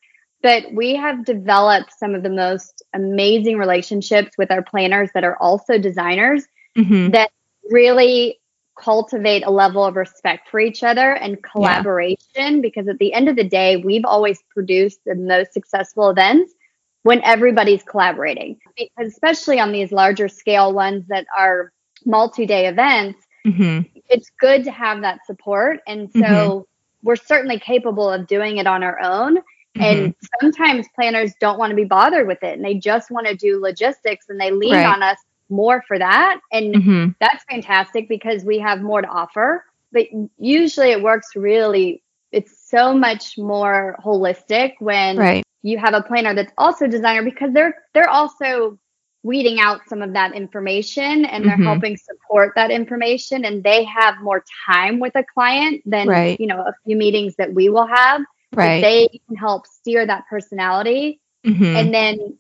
but 0.43 0.65
we 0.73 0.97
have 0.97 1.25
developed 1.25 1.93
some 1.97 2.17
of 2.17 2.25
the 2.25 2.31
most 2.31 2.83
amazing 2.95 3.59
relationships 3.59 4.33
with 4.37 4.51
our 4.51 4.63
planners 4.63 5.09
that 5.15 5.23
are 5.23 5.37
also 5.37 5.79
designers 5.79 6.45
mm-hmm. 6.77 7.11
that 7.11 7.31
really 7.71 8.41
cultivate 8.79 9.45
a 9.45 9.51
level 9.51 9.85
of 9.85 9.97
respect 9.97 10.49
for 10.49 10.59
each 10.59 10.83
other 10.83 11.13
and 11.13 11.43
collaboration 11.43 12.17
yeah. 12.37 12.61
because 12.61 12.89
at 12.89 12.99
the 12.99 13.13
end 13.13 13.29
of 13.29 13.37
the 13.37 13.45
day 13.45 13.77
we've 13.77 14.05
always 14.05 14.43
produced 14.51 15.01
the 15.05 15.15
most 15.15 15.53
successful 15.53 16.09
events 16.11 16.55
when 17.03 17.23
everybody's 17.23 17.83
collaborating 17.83 18.59
because 18.77 19.13
especially 19.13 19.61
on 19.61 19.73
these 19.73 19.93
larger 19.93 20.29
scale 20.29 20.73
ones 20.73 21.05
that 21.09 21.27
are 21.37 21.73
multi-day 22.07 22.67
events 22.67 23.21
mm-hmm. 23.47 23.81
it's 24.09 24.31
good 24.41 24.65
to 24.65 24.71
have 24.71 25.03
that 25.03 25.19
support 25.27 25.81
and 25.87 26.11
so 26.13 26.21
mm-hmm. 26.21 26.63
we're 27.03 27.17
certainly 27.17 27.59
capable 27.59 28.11
of 28.11 28.27
doing 28.27 28.57
it 28.57 28.67
on 28.67 28.83
our 28.83 28.99
own 29.03 29.37
mm-hmm. 29.37 29.83
and 29.83 30.15
sometimes 30.41 30.87
planners 30.95 31.35
don't 31.41 31.59
want 31.59 31.71
to 31.71 31.77
be 31.77 31.85
bothered 31.85 32.27
with 32.27 32.43
it 32.43 32.55
and 32.55 32.65
they 32.65 32.75
just 32.75 33.11
want 33.11 33.27
to 33.27 33.37
do 33.37 33.61
logistics 33.61 34.27
and 34.31 34.41
they 34.41 34.51
lean 34.51 34.73
right. 34.73 34.87
on 34.87 35.03
us 35.03 35.19
more 35.53 35.85
for 35.87 35.99
that. 35.99 36.41
And 36.51 36.75
mm-hmm. 36.75 37.11
that's 37.21 37.45
fantastic 37.49 38.09
because 38.09 38.45
we 38.45 38.59
have 38.59 38.81
more 38.81 39.03
to 39.03 39.09
offer. 39.09 39.65
But 39.93 40.07
usually 40.39 40.91
it 40.91 41.03
works 41.03 41.29
really, 41.37 42.03
it's 42.33 42.69
so 42.69 42.95
much 42.95 43.37
more 43.39 43.97
holistic 44.05 44.73
when 44.81 45.19
right. 45.19 45.45
you 45.63 45.79
have 45.79 45.95
a 45.95 46.03
planner 46.03 46.35
that's 46.35 46.53
also 46.59 46.87
a 46.87 46.89
designer 46.89 47.23
because 47.23 47.53
they're 47.53 47.77
they're 47.93 48.09
also 48.09 48.79
weeding 49.23 49.61
out 49.61 49.83
some 49.89 50.03
of 50.03 50.15
that 50.15 50.35
information 50.35 51.25
and 51.25 51.45
they're 51.45 51.53
mm-hmm. 51.53 51.63
helping 51.63 51.97
support 51.97 52.53
that 52.57 52.71
information 52.71 53.45
and 53.45 53.63
they 53.63 53.85
have 53.85 54.17
more 54.21 54.43
time 54.67 54.99
with 54.99 55.15
a 55.15 55.23
client 55.35 55.81
than 55.87 56.09
right. 56.09 56.41
you 56.41 56.47
know 56.47 56.61
a 56.61 56.73
few 56.85 56.97
meetings 56.97 57.37
that 57.37 57.53
we 57.55 57.69
will 57.69 57.87
have 57.87 58.23
right 58.55 58.81
they 58.81 59.09
can 59.29 59.37
help 59.37 59.65
steer 59.67 60.05
that 60.05 60.25
personality 60.29 61.21
mm-hmm. 61.47 61.77
and 61.77 61.95
then 61.95 62.37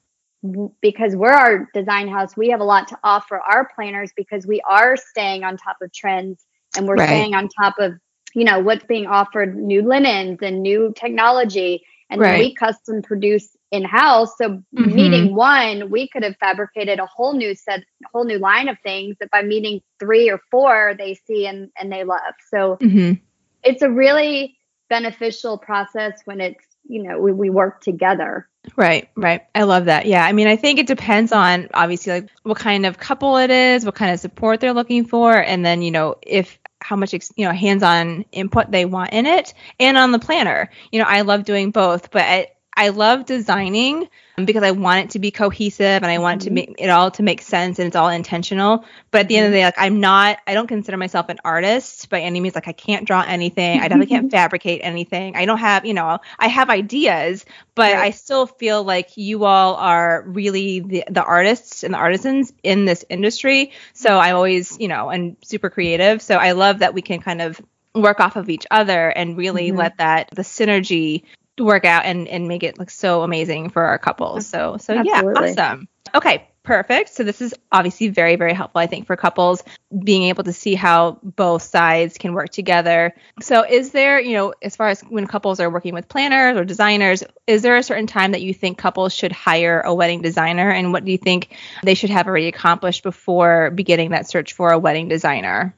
because 0.80 1.14
we're 1.14 1.30
our 1.30 1.68
design 1.72 2.08
house, 2.08 2.36
we 2.36 2.48
have 2.48 2.60
a 2.60 2.64
lot 2.64 2.88
to 2.88 2.98
offer 3.04 3.38
our 3.38 3.68
planners 3.74 4.12
because 4.16 4.46
we 4.46 4.60
are 4.68 4.96
staying 4.96 5.44
on 5.44 5.56
top 5.56 5.76
of 5.80 5.92
trends 5.92 6.44
and 6.76 6.88
we're 6.88 6.96
right. 6.96 7.06
staying 7.06 7.34
on 7.34 7.48
top 7.48 7.74
of, 7.78 7.92
you 8.34 8.44
know, 8.44 8.58
what's 8.58 8.84
being 8.86 9.06
offered, 9.06 9.56
new 9.56 9.82
linens 9.82 10.38
and 10.42 10.62
new 10.62 10.92
technology. 10.96 11.84
And 12.10 12.20
right. 12.20 12.40
we 12.40 12.54
custom 12.54 13.02
produce 13.02 13.56
in 13.70 13.84
house. 13.84 14.36
So 14.36 14.48
mm-hmm. 14.48 14.94
meeting 14.94 15.34
one, 15.34 15.90
we 15.90 16.08
could 16.08 16.24
have 16.24 16.36
fabricated 16.38 16.98
a 16.98 17.06
whole 17.06 17.34
new 17.34 17.54
set, 17.54 17.84
whole 18.12 18.24
new 18.24 18.38
line 18.38 18.68
of 18.68 18.76
things 18.82 19.16
that 19.20 19.30
by 19.30 19.42
meeting 19.42 19.80
three 19.98 20.28
or 20.28 20.40
four, 20.50 20.94
they 20.98 21.14
see 21.26 21.46
and, 21.46 21.70
and 21.78 21.90
they 21.90 22.04
love. 22.04 22.34
So 22.50 22.76
mm-hmm. 22.82 23.14
it's 23.62 23.82
a 23.82 23.90
really 23.90 24.58
beneficial 24.90 25.56
process 25.56 26.20
when 26.24 26.40
it's, 26.40 26.66
you 26.84 27.02
know, 27.02 27.18
we, 27.18 27.32
we 27.32 27.50
work 27.50 27.80
together. 27.80 28.48
Right, 28.76 29.08
right. 29.16 29.42
I 29.54 29.64
love 29.64 29.86
that. 29.86 30.06
Yeah. 30.06 30.24
I 30.24 30.32
mean, 30.32 30.46
I 30.46 30.56
think 30.56 30.78
it 30.78 30.86
depends 30.86 31.32
on 31.32 31.68
obviously 31.74 32.12
like 32.12 32.30
what 32.44 32.58
kind 32.58 32.86
of 32.86 32.98
couple 32.98 33.36
it 33.36 33.50
is, 33.50 33.84
what 33.84 33.96
kind 33.96 34.12
of 34.12 34.20
support 34.20 34.60
they're 34.60 34.72
looking 34.72 35.04
for, 35.04 35.34
and 35.34 35.64
then, 35.66 35.82
you 35.82 35.90
know, 35.90 36.16
if 36.22 36.58
how 36.82 36.96
much 36.96 37.12
you 37.12 37.46
know 37.46 37.52
hands-on 37.52 38.24
input 38.32 38.70
they 38.70 38.84
want 38.84 39.12
in 39.12 39.26
it 39.26 39.54
and 39.78 39.96
on 39.96 40.12
the 40.12 40.18
planner. 40.18 40.70
You 40.90 40.98
know, 41.00 41.06
I 41.08 41.22
love 41.22 41.44
doing 41.44 41.70
both, 41.70 42.10
but 42.10 42.22
I, 42.22 42.48
I 42.82 42.88
love 42.88 43.26
designing 43.26 44.08
because 44.36 44.64
I 44.64 44.72
want 44.72 45.04
it 45.04 45.10
to 45.10 45.20
be 45.20 45.30
cohesive 45.30 46.02
and 46.02 46.06
I 46.06 46.18
want 46.18 46.40
mm-hmm. 46.40 46.48
to 46.48 46.52
make 46.52 46.74
it 46.78 46.88
all 46.88 47.12
to 47.12 47.22
make 47.22 47.40
sense 47.40 47.78
and 47.78 47.86
it's 47.86 47.94
all 47.94 48.08
intentional. 48.08 48.84
But 49.12 49.20
at 49.20 49.28
the 49.28 49.36
end 49.36 49.46
of 49.46 49.52
the 49.52 49.58
day, 49.58 49.64
like 49.64 49.76
I'm 49.78 50.00
not, 50.00 50.38
I 50.48 50.54
don't 50.54 50.66
consider 50.66 50.96
myself 50.96 51.28
an 51.28 51.38
artist 51.44 52.10
by 52.10 52.22
any 52.22 52.40
means. 52.40 52.56
Like 52.56 52.66
I 52.66 52.72
can't 52.72 53.06
draw 53.06 53.22
anything. 53.22 53.78
I 53.78 53.86
definitely 53.86 54.12
can't 54.12 54.32
fabricate 54.32 54.80
anything. 54.82 55.36
I 55.36 55.44
don't 55.44 55.58
have, 55.58 55.86
you 55.86 55.94
know, 55.94 56.18
I 56.40 56.48
have 56.48 56.70
ideas, 56.70 57.44
but 57.76 57.92
right. 57.92 58.02
I 58.02 58.10
still 58.10 58.48
feel 58.48 58.82
like 58.82 59.16
you 59.16 59.44
all 59.44 59.76
are 59.76 60.24
really 60.26 60.80
the, 60.80 61.04
the 61.08 61.22
artists 61.22 61.84
and 61.84 61.94
the 61.94 61.98
artisans 61.98 62.52
in 62.64 62.84
this 62.84 63.04
industry. 63.08 63.70
So 63.92 64.18
I'm 64.18 64.34
always, 64.34 64.76
you 64.80 64.88
know, 64.88 65.08
and 65.08 65.36
super 65.44 65.70
creative. 65.70 66.20
So 66.20 66.34
I 66.34 66.50
love 66.50 66.80
that 66.80 66.94
we 66.94 67.02
can 67.02 67.20
kind 67.20 67.42
of 67.42 67.60
work 67.94 68.18
off 68.18 68.34
of 68.34 68.48
each 68.48 68.66
other 68.72 69.08
and 69.08 69.36
really 69.36 69.68
mm-hmm. 69.68 69.78
let 69.78 69.98
that 69.98 70.30
the 70.32 70.42
synergy 70.42 71.22
work 71.58 71.84
out 71.84 72.04
and 72.04 72.28
and 72.28 72.48
make 72.48 72.62
it 72.62 72.78
look 72.78 72.90
so 72.90 73.22
amazing 73.22 73.70
for 73.70 73.82
our 73.82 73.98
couples. 73.98 74.46
So 74.46 74.76
so 74.78 74.94
Absolutely. 74.94 75.32
yeah, 75.32 75.50
awesome. 75.50 75.88
Okay, 76.14 76.48
perfect. 76.62 77.10
So 77.10 77.24
this 77.24 77.40
is 77.42 77.54
obviously 77.70 78.08
very 78.08 78.36
very 78.36 78.54
helpful 78.54 78.80
I 78.80 78.86
think 78.86 79.06
for 79.06 79.16
couples 79.16 79.62
being 80.02 80.24
able 80.24 80.44
to 80.44 80.52
see 80.52 80.74
how 80.74 81.18
both 81.22 81.62
sides 81.62 82.16
can 82.16 82.32
work 82.32 82.50
together. 82.50 83.14
So 83.40 83.64
is 83.64 83.90
there, 83.92 84.20
you 84.20 84.34
know, 84.34 84.54
as 84.62 84.76
far 84.76 84.88
as 84.88 85.02
when 85.02 85.26
couples 85.26 85.60
are 85.60 85.68
working 85.70 85.94
with 85.94 86.08
planners 86.08 86.56
or 86.56 86.64
designers, 86.64 87.22
is 87.46 87.62
there 87.62 87.76
a 87.76 87.82
certain 87.82 88.06
time 88.06 88.32
that 88.32 88.42
you 88.42 88.54
think 88.54 88.78
couples 88.78 89.14
should 89.14 89.32
hire 89.32 89.80
a 89.80 89.94
wedding 89.94 90.22
designer 90.22 90.70
and 90.70 90.92
what 90.92 91.04
do 91.04 91.12
you 91.12 91.18
think 91.18 91.54
they 91.82 91.94
should 91.94 92.10
have 92.10 92.26
already 92.26 92.48
accomplished 92.48 93.02
before 93.02 93.70
beginning 93.70 94.10
that 94.10 94.28
search 94.28 94.54
for 94.54 94.70
a 94.70 94.78
wedding 94.78 95.08
designer? 95.08 95.74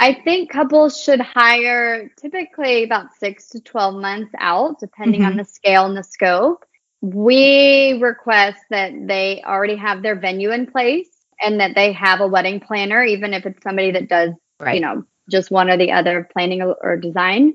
I 0.00 0.14
think 0.14 0.50
couples 0.50 0.98
should 0.98 1.20
hire 1.20 2.08
typically 2.16 2.84
about 2.84 3.14
six 3.18 3.50
to 3.50 3.60
12 3.60 4.00
months 4.00 4.32
out, 4.38 4.80
depending 4.80 5.20
mm-hmm. 5.20 5.32
on 5.32 5.36
the 5.36 5.44
scale 5.44 5.84
and 5.84 5.96
the 5.96 6.02
scope. 6.02 6.64
We 7.02 7.98
request 8.00 8.60
that 8.70 8.92
they 9.06 9.42
already 9.44 9.76
have 9.76 10.02
their 10.02 10.18
venue 10.18 10.52
in 10.52 10.66
place 10.66 11.08
and 11.38 11.60
that 11.60 11.74
they 11.74 11.92
have 11.92 12.20
a 12.20 12.26
wedding 12.26 12.60
planner, 12.60 13.04
even 13.04 13.34
if 13.34 13.44
it's 13.44 13.62
somebody 13.62 13.90
that 13.90 14.08
does, 14.08 14.30
right. 14.58 14.74
you 14.74 14.80
know, 14.80 15.04
just 15.30 15.50
one 15.50 15.68
or 15.68 15.76
the 15.76 15.92
other 15.92 16.26
planning 16.32 16.62
or 16.62 16.96
design 16.96 17.54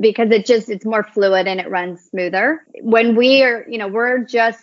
because 0.00 0.32
it 0.32 0.46
just 0.46 0.68
it's 0.68 0.84
more 0.84 1.04
fluid 1.04 1.46
and 1.46 1.60
it 1.60 1.70
runs 1.70 2.02
smoother. 2.10 2.66
When 2.80 3.14
we 3.14 3.42
are, 3.44 3.64
you 3.68 3.78
know, 3.78 3.88
we're 3.88 4.24
just 4.24 4.60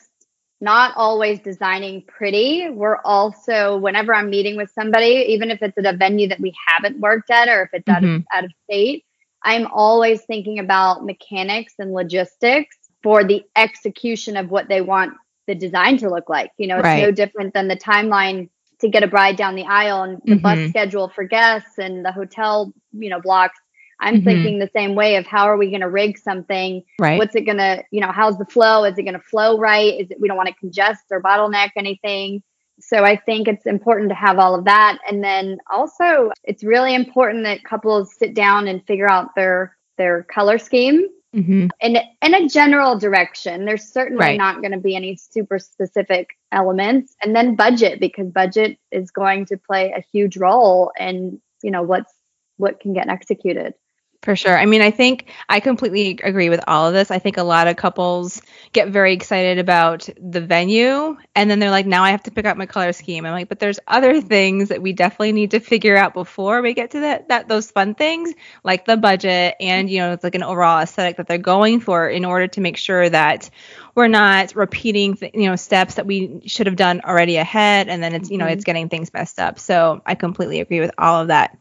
not 0.61 0.93
always 0.95 1.39
designing 1.39 2.03
pretty. 2.03 2.69
We're 2.69 2.99
also, 3.03 3.77
whenever 3.77 4.13
I'm 4.13 4.29
meeting 4.29 4.55
with 4.55 4.69
somebody, 4.71 5.25
even 5.29 5.49
if 5.51 5.61
it's 5.61 5.77
at 5.77 5.85
a 5.85 5.97
venue 5.97 6.27
that 6.29 6.39
we 6.39 6.53
haven't 6.67 6.99
worked 6.99 7.31
at 7.31 7.49
or 7.49 7.63
if 7.63 7.69
it's 7.73 7.85
mm-hmm. 7.85 8.05
out, 8.05 8.15
of, 8.15 8.23
out 8.31 8.45
of 8.45 8.51
state, 8.65 9.05
I'm 9.43 9.67
always 9.67 10.21
thinking 10.21 10.59
about 10.59 11.03
mechanics 11.03 11.73
and 11.79 11.91
logistics 11.93 12.77
for 13.01 13.23
the 13.23 13.43
execution 13.55 14.37
of 14.37 14.51
what 14.51 14.67
they 14.69 14.81
want 14.81 15.15
the 15.47 15.55
design 15.55 15.97
to 15.97 16.09
look 16.09 16.29
like. 16.29 16.51
You 16.57 16.67
know, 16.67 16.77
it's 16.77 16.83
right. 16.83 17.01
no 17.01 17.11
different 17.11 17.53
than 17.53 17.67
the 17.67 17.75
timeline 17.75 18.49
to 18.81 18.89
get 18.89 19.03
a 19.03 19.07
bride 19.07 19.35
down 19.35 19.55
the 19.55 19.65
aisle 19.65 20.03
and 20.03 20.21
the 20.25 20.33
mm-hmm. 20.33 20.41
bus 20.41 20.69
schedule 20.69 21.09
for 21.09 21.23
guests 21.23 21.77
and 21.77 22.05
the 22.05 22.11
hotel, 22.11 22.71
you 22.93 23.09
know, 23.09 23.19
blocks 23.19 23.59
I'm 24.01 24.15
mm-hmm. 24.15 24.25
thinking 24.25 24.59
the 24.59 24.69
same 24.75 24.95
way 24.95 25.15
of 25.15 25.25
how 25.25 25.45
are 25.45 25.57
we 25.57 25.69
going 25.69 25.81
to 25.81 25.89
rig 25.89 26.17
something? 26.17 26.83
Right. 26.99 27.17
What's 27.17 27.35
it 27.35 27.45
going 27.45 27.59
to, 27.59 27.83
you 27.91 28.01
know, 28.01 28.11
how's 28.11 28.37
the 28.37 28.45
flow? 28.45 28.83
Is 28.83 28.97
it 28.97 29.03
going 29.03 29.13
to 29.13 29.19
flow 29.19 29.57
right? 29.57 29.99
Is 29.99 30.11
it, 30.11 30.19
we 30.19 30.27
don't 30.27 30.37
want 30.37 30.49
to 30.49 30.55
congest 30.55 31.05
or 31.11 31.21
bottleneck 31.21 31.69
anything. 31.75 32.43
So 32.79 33.03
I 33.03 33.15
think 33.15 33.47
it's 33.47 33.67
important 33.67 34.09
to 34.09 34.15
have 34.15 34.39
all 34.39 34.55
of 34.55 34.65
that. 34.65 34.97
And 35.07 35.23
then 35.23 35.59
also 35.71 36.31
it's 36.43 36.63
really 36.63 36.95
important 36.95 37.43
that 37.43 37.63
couples 37.63 38.15
sit 38.15 38.33
down 38.33 38.67
and 38.67 38.85
figure 38.85 39.09
out 39.09 39.35
their, 39.35 39.77
their 39.97 40.23
color 40.23 40.57
scheme 40.57 41.07
mm-hmm. 41.35 41.67
in, 41.79 41.97
in 42.23 42.33
a 42.33 42.49
general 42.49 42.97
direction. 42.97 43.65
There's 43.65 43.87
certainly 43.87 44.25
right. 44.25 44.37
not 44.37 44.61
going 44.61 44.71
to 44.71 44.79
be 44.79 44.95
any 44.95 45.15
super 45.15 45.59
specific 45.59 46.29
elements. 46.51 47.15
And 47.21 47.35
then 47.35 47.55
budget, 47.55 47.99
because 47.99 48.31
budget 48.31 48.79
is 48.91 49.11
going 49.11 49.45
to 49.47 49.57
play 49.57 49.93
a 49.95 50.03
huge 50.11 50.37
role 50.37 50.91
in, 50.99 51.39
you 51.61 51.69
know, 51.69 51.83
what's 51.83 52.11
what 52.57 52.79
can 52.79 52.93
get 52.93 53.09
executed. 53.09 53.73
For 54.21 54.35
sure. 54.35 54.55
I 54.55 54.67
mean, 54.67 54.83
I 54.83 54.91
think 54.91 55.31
I 55.49 55.59
completely 55.59 56.19
agree 56.23 56.49
with 56.49 56.63
all 56.67 56.87
of 56.87 56.93
this. 56.93 57.09
I 57.09 57.17
think 57.17 57.37
a 57.37 57.43
lot 57.43 57.67
of 57.67 57.75
couples 57.75 58.39
get 58.71 58.89
very 58.89 59.13
excited 59.13 59.57
about 59.57 60.07
the 60.21 60.41
venue 60.41 61.17
and 61.33 61.49
then 61.49 61.57
they're 61.57 61.71
like, 61.71 61.87
now 61.87 62.03
I 62.03 62.11
have 62.11 62.21
to 62.23 62.31
pick 62.31 62.45
out 62.45 62.55
my 62.55 62.67
color 62.67 62.93
scheme. 62.93 63.25
I'm 63.25 63.31
like, 63.31 63.49
but 63.49 63.57
there's 63.57 63.79
other 63.87 64.21
things 64.21 64.69
that 64.69 64.79
we 64.79 64.93
definitely 64.93 65.31
need 65.31 65.51
to 65.51 65.59
figure 65.59 65.97
out 65.97 66.13
before 66.13 66.61
we 66.61 66.75
get 66.75 66.91
to 66.91 66.99
that, 66.99 67.29
that 67.29 67.47
those 67.47 67.71
fun 67.71 67.95
things 67.95 68.31
like 68.63 68.85
the 68.85 68.95
budget 68.95 69.55
and, 69.59 69.89
you 69.89 69.97
know, 69.97 70.11
it's 70.11 70.23
like 70.23 70.35
an 70.35 70.43
overall 70.43 70.81
aesthetic 70.81 71.17
that 71.17 71.25
they're 71.25 71.39
going 71.39 71.79
for 71.79 72.07
in 72.07 72.23
order 72.23 72.47
to 72.47 72.61
make 72.61 72.77
sure 72.77 73.09
that 73.09 73.49
we're 73.95 74.07
not 74.07 74.55
repeating, 74.55 75.15
th- 75.15 75.33
you 75.33 75.47
know, 75.47 75.55
steps 75.55 75.95
that 75.95 76.05
we 76.05 76.43
should 76.45 76.67
have 76.67 76.75
done 76.75 77.01
already 77.01 77.37
ahead. 77.37 77.89
And 77.89 78.03
then 78.03 78.13
it's, 78.13 78.29
you 78.29 78.37
know, 78.37 78.45
mm-hmm. 78.45 78.53
it's 78.53 78.65
getting 78.65 78.87
things 78.87 79.11
messed 79.11 79.39
up. 79.39 79.57
So 79.57 80.03
I 80.05 80.13
completely 80.13 80.59
agree 80.59 80.79
with 80.79 80.91
all 80.99 81.21
of 81.23 81.29
that. 81.29 81.57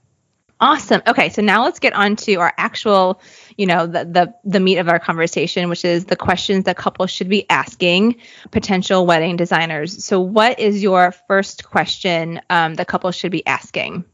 Awesome. 0.62 1.00
Okay, 1.06 1.30
so 1.30 1.40
now 1.40 1.64
let's 1.64 1.78
get 1.78 1.94
on 1.94 2.16
to 2.16 2.34
our 2.34 2.52
actual, 2.58 3.22
you 3.56 3.64
know, 3.64 3.86
the, 3.86 4.04
the 4.04 4.34
the 4.44 4.60
meat 4.60 4.76
of 4.76 4.90
our 4.90 4.98
conversation, 4.98 5.70
which 5.70 5.86
is 5.86 6.04
the 6.04 6.16
questions 6.16 6.64
that 6.64 6.76
couples 6.76 7.10
should 7.10 7.30
be 7.30 7.48
asking 7.48 8.16
potential 8.50 9.06
wedding 9.06 9.36
designers. 9.36 10.04
So, 10.04 10.20
what 10.20 10.60
is 10.60 10.82
your 10.82 11.12
first 11.28 11.64
question 11.64 12.42
um, 12.50 12.74
that 12.74 12.88
couples 12.88 13.14
should 13.14 13.32
be 13.32 13.46
asking? 13.46 14.04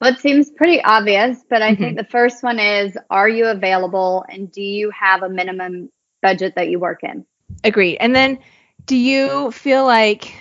Well, 0.00 0.14
it 0.14 0.20
seems 0.20 0.50
pretty 0.50 0.82
obvious, 0.82 1.44
but 1.48 1.60
I 1.60 1.72
mm-hmm. 1.72 1.82
think 1.82 1.96
the 1.98 2.04
first 2.04 2.42
one 2.42 2.58
is: 2.58 2.96
Are 3.10 3.28
you 3.28 3.48
available, 3.48 4.24
and 4.30 4.50
do 4.50 4.62
you 4.62 4.90
have 4.90 5.22
a 5.22 5.28
minimum 5.28 5.90
budget 6.22 6.54
that 6.56 6.70
you 6.70 6.78
work 6.78 7.00
in? 7.02 7.26
Agreed. 7.62 7.98
And 7.98 8.16
then, 8.16 8.38
do 8.86 8.96
you 8.96 9.50
feel 9.50 9.84
like 9.84 10.34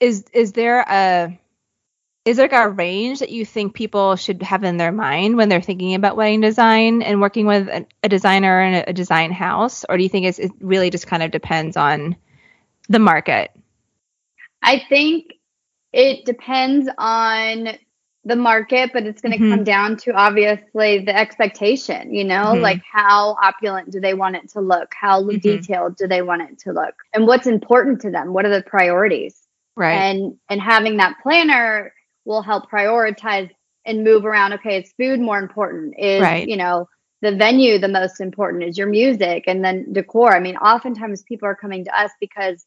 is 0.00 0.24
is 0.32 0.52
there 0.52 0.80
a 0.80 1.38
is 2.24 2.36
there 2.36 2.48
like 2.48 2.52
a 2.52 2.68
range 2.68 3.20
that 3.20 3.30
you 3.30 3.46
think 3.46 3.74
people 3.74 4.14
should 4.16 4.42
have 4.42 4.62
in 4.62 4.76
their 4.76 4.92
mind 4.92 5.36
when 5.36 5.48
they're 5.48 5.62
thinking 5.62 5.94
about 5.94 6.16
wedding 6.16 6.40
design 6.40 7.00
and 7.02 7.20
working 7.20 7.46
with 7.46 7.68
a, 7.68 7.86
a 8.02 8.08
designer 8.08 8.60
and 8.60 8.84
a, 8.86 8.92
design 8.92 9.32
house? 9.32 9.84
Or 9.88 9.96
do 9.96 10.02
you 10.02 10.08
think 10.08 10.26
it 10.26 10.50
really 10.60 10.90
just 10.90 11.06
kind 11.06 11.22
of 11.22 11.30
depends 11.30 11.76
on 11.78 12.16
the 12.88 12.98
market? 12.98 13.50
I 14.62 14.82
think 14.88 15.32
it 15.92 16.26
depends 16.26 16.90
on 16.98 17.70
the 18.22 18.36
market 18.36 18.90
but 18.92 19.04
it's 19.04 19.22
going 19.22 19.32
to 19.32 19.38
mm-hmm. 19.38 19.50
come 19.50 19.64
down 19.64 19.96
to 19.96 20.12
obviously 20.12 20.98
the 20.98 21.16
expectation 21.16 22.14
you 22.14 22.22
know? 22.22 22.52
Mm-hmm. 22.52 22.60
like 22.60 22.82
how 22.84 23.34
opulent 23.42 23.90
do 23.90 23.98
they 23.98 24.12
want 24.12 24.36
it 24.36 24.50
to 24.50 24.60
look? 24.60 24.92
How 24.92 25.22
mm-hmm. 25.22 25.38
detailed 25.38 25.96
do 25.96 26.06
they 26.06 26.20
want 26.20 26.42
it 26.42 26.58
to 26.60 26.72
look? 26.72 26.94
And 27.14 27.26
what's 27.26 27.46
important 27.46 28.02
to 28.02 28.10
them? 28.10 28.34
What 28.34 28.44
are 28.44 28.54
the 28.54 28.62
priorities? 28.62 29.40
Right. 29.74 29.94
And 29.94 30.36
and 30.50 30.60
having 30.60 30.98
that 30.98 31.16
planner 31.22 31.94
will 32.24 32.42
help 32.42 32.70
prioritize 32.70 33.50
and 33.84 34.04
move 34.04 34.24
around. 34.24 34.52
Okay, 34.54 34.80
is 34.80 34.92
food 34.98 35.20
more 35.20 35.38
important? 35.38 35.94
Is 35.98 36.20
right. 36.20 36.46
you 36.46 36.56
know 36.56 36.88
the 37.22 37.34
venue 37.34 37.78
the 37.78 37.88
most 37.88 38.20
important? 38.20 38.62
Is 38.64 38.78
your 38.78 38.88
music 38.88 39.44
and 39.46 39.64
then 39.64 39.92
decor? 39.92 40.34
I 40.34 40.40
mean, 40.40 40.56
oftentimes 40.56 41.22
people 41.22 41.48
are 41.48 41.56
coming 41.56 41.84
to 41.84 42.00
us 42.00 42.10
because 42.20 42.64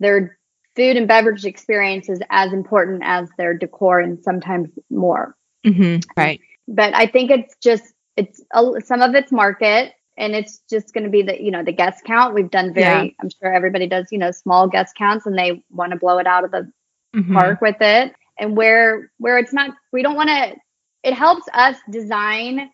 their 0.00 0.38
food 0.74 0.96
and 0.96 1.08
beverage 1.08 1.44
experience 1.44 2.08
is 2.08 2.20
as 2.30 2.52
important 2.52 3.02
as 3.04 3.28
their 3.38 3.54
decor 3.54 4.00
and 4.00 4.22
sometimes 4.22 4.68
more. 4.90 5.34
Mm-hmm. 5.66 6.00
Right. 6.16 6.40
But 6.68 6.94
I 6.94 7.06
think 7.06 7.30
it's 7.30 7.56
just 7.62 7.84
it's 8.16 8.42
a, 8.52 8.64
some 8.84 9.02
of 9.02 9.14
it's 9.14 9.32
market 9.32 9.92
and 10.16 10.34
it's 10.34 10.60
just 10.70 10.92
going 10.94 11.04
to 11.04 11.10
be 11.10 11.22
the 11.22 11.40
you 11.42 11.50
know 11.50 11.62
the 11.62 11.72
guest 11.72 12.04
count 12.04 12.34
we've 12.34 12.50
done 12.50 12.72
very 12.72 13.06
yeah. 13.06 13.12
i'm 13.20 13.28
sure 13.28 13.52
everybody 13.52 13.86
does 13.86 14.06
you 14.10 14.18
know 14.18 14.30
small 14.30 14.66
guest 14.68 14.94
counts 14.96 15.26
and 15.26 15.38
they 15.38 15.62
want 15.70 15.92
to 15.92 15.98
blow 15.98 16.18
it 16.18 16.26
out 16.26 16.44
of 16.44 16.50
the 16.50 16.70
mm-hmm. 17.14 17.34
park 17.34 17.60
with 17.60 17.76
it 17.80 18.14
and 18.38 18.56
where 18.56 19.10
where 19.18 19.38
it's 19.38 19.52
not 19.52 19.70
we 19.92 20.02
don't 20.02 20.16
want 20.16 20.28
to 20.28 20.56
it 21.02 21.14
helps 21.14 21.46
us 21.52 21.76
design 21.90 22.70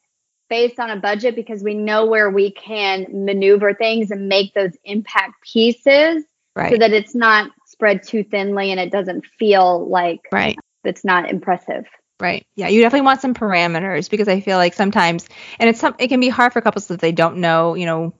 based 0.48 0.79
on 0.79 0.90
a 0.90 0.96
budget 0.96 1.35
because 1.35 1.62
we 1.62 1.75
know 1.75 2.07
where 2.07 2.31
we 2.31 2.51
can 2.51 3.07
maneuver 3.11 3.72
things 3.72 4.11
and 4.11 4.29
make 4.29 4.53
those 4.55 4.72
impact 4.85 5.35
pieces 5.42 6.25
right. 6.55 6.72
so 6.72 6.79
that 6.79 6.92
it's 6.92 7.14
not 7.14 7.51
spread 7.66 8.03
too 8.03 8.22
thinly 8.22 8.70
and 8.70 8.79
it 8.79 8.92
doesn't 8.92 9.25
feel 9.38 9.88
like 9.88 10.20
right. 10.31 10.59
it's 10.85 11.05
not 11.05 11.31
impressive. 11.31 11.87
Right. 12.20 12.46
Yeah, 12.55 12.68
you 12.68 12.83
definitely 12.83 13.07
want 13.07 13.20
some 13.20 13.35
parameters 13.35 14.09
because 14.09 14.29
I 14.29 14.40
feel 14.40 14.57
like 14.57 14.75
sometimes 14.75 15.27
and 15.59 15.68
it's 15.68 15.81
some 15.81 15.96
it 15.98 16.09
can 16.09 16.20
be 16.20 16.29
hard 16.29 16.53
for 16.53 16.61
couples 16.61 16.87
that 16.88 17.01
they 17.01 17.12
don't 17.12 17.38
know, 17.38 17.75
you 17.75 17.87
know, 17.87 18.14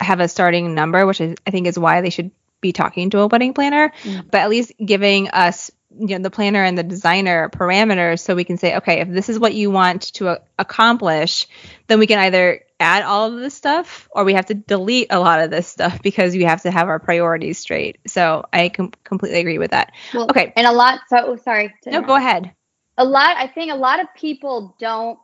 have 0.00 0.20
a 0.20 0.28
starting 0.28 0.74
number, 0.74 1.06
which 1.06 1.20
is 1.20 1.36
I 1.46 1.50
think 1.50 1.66
is 1.66 1.78
why 1.78 2.00
they 2.00 2.10
should 2.10 2.30
be 2.60 2.72
talking 2.72 3.10
to 3.10 3.20
a 3.20 3.26
wedding 3.26 3.54
planner, 3.54 3.92
mm-hmm. 4.02 4.26
but 4.30 4.40
at 4.40 4.50
least 4.50 4.72
giving 4.84 5.30
us 5.30 5.70
you 5.98 6.06
know 6.08 6.18
the 6.18 6.30
planner 6.30 6.62
and 6.62 6.78
the 6.78 6.82
designer 6.82 7.48
parameters 7.48 8.20
so 8.20 8.34
we 8.34 8.44
can 8.44 8.56
say 8.56 8.76
okay 8.76 9.00
if 9.00 9.08
this 9.08 9.28
is 9.28 9.38
what 9.38 9.54
you 9.54 9.70
want 9.70 10.12
to 10.14 10.28
a- 10.28 10.40
accomplish 10.58 11.46
then 11.86 11.98
we 11.98 12.06
can 12.06 12.18
either 12.18 12.62
add 12.80 13.02
all 13.02 13.32
of 13.32 13.40
this 13.40 13.54
stuff 13.54 14.08
or 14.12 14.24
we 14.24 14.34
have 14.34 14.46
to 14.46 14.54
delete 14.54 15.08
a 15.10 15.18
lot 15.18 15.40
of 15.40 15.50
this 15.50 15.66
stuff 15.66 16.00
because 16.02 16.34
we 16.34 16.44
have 16.44 16.62
to 16.62 16.70
have 16.70 16.88
our 16.88 16.98
priorities 16.98 17.58
straight. 17.58 17.98
So 18.06 18.44
i 18.52 18.68
com- 18.68 18.92
completely 19.04 19.40
agree 19.40 19.58
with 19.58 19.72
that. 19.72 19.92
Well, 20.14 20.24
okay. 20.30 20.52
and 20.56 20.66
a 20.66 20.72
lot 20.72 21.00
so 21.08 21.16
oh, 21.18 21.36
sorry 21.36 21.74
no 21.86 22.02
go 22.02 22.14
ahead. 22.14 22.52
A 22.96 23.04
lot 23.04 23.36
i 23.36 23.46
think 23.46 23.72
a 23.72 23.76
lot 23.76 24.00
of 24.00 24.06
people 24.16 24.76
don't 24.78 25.18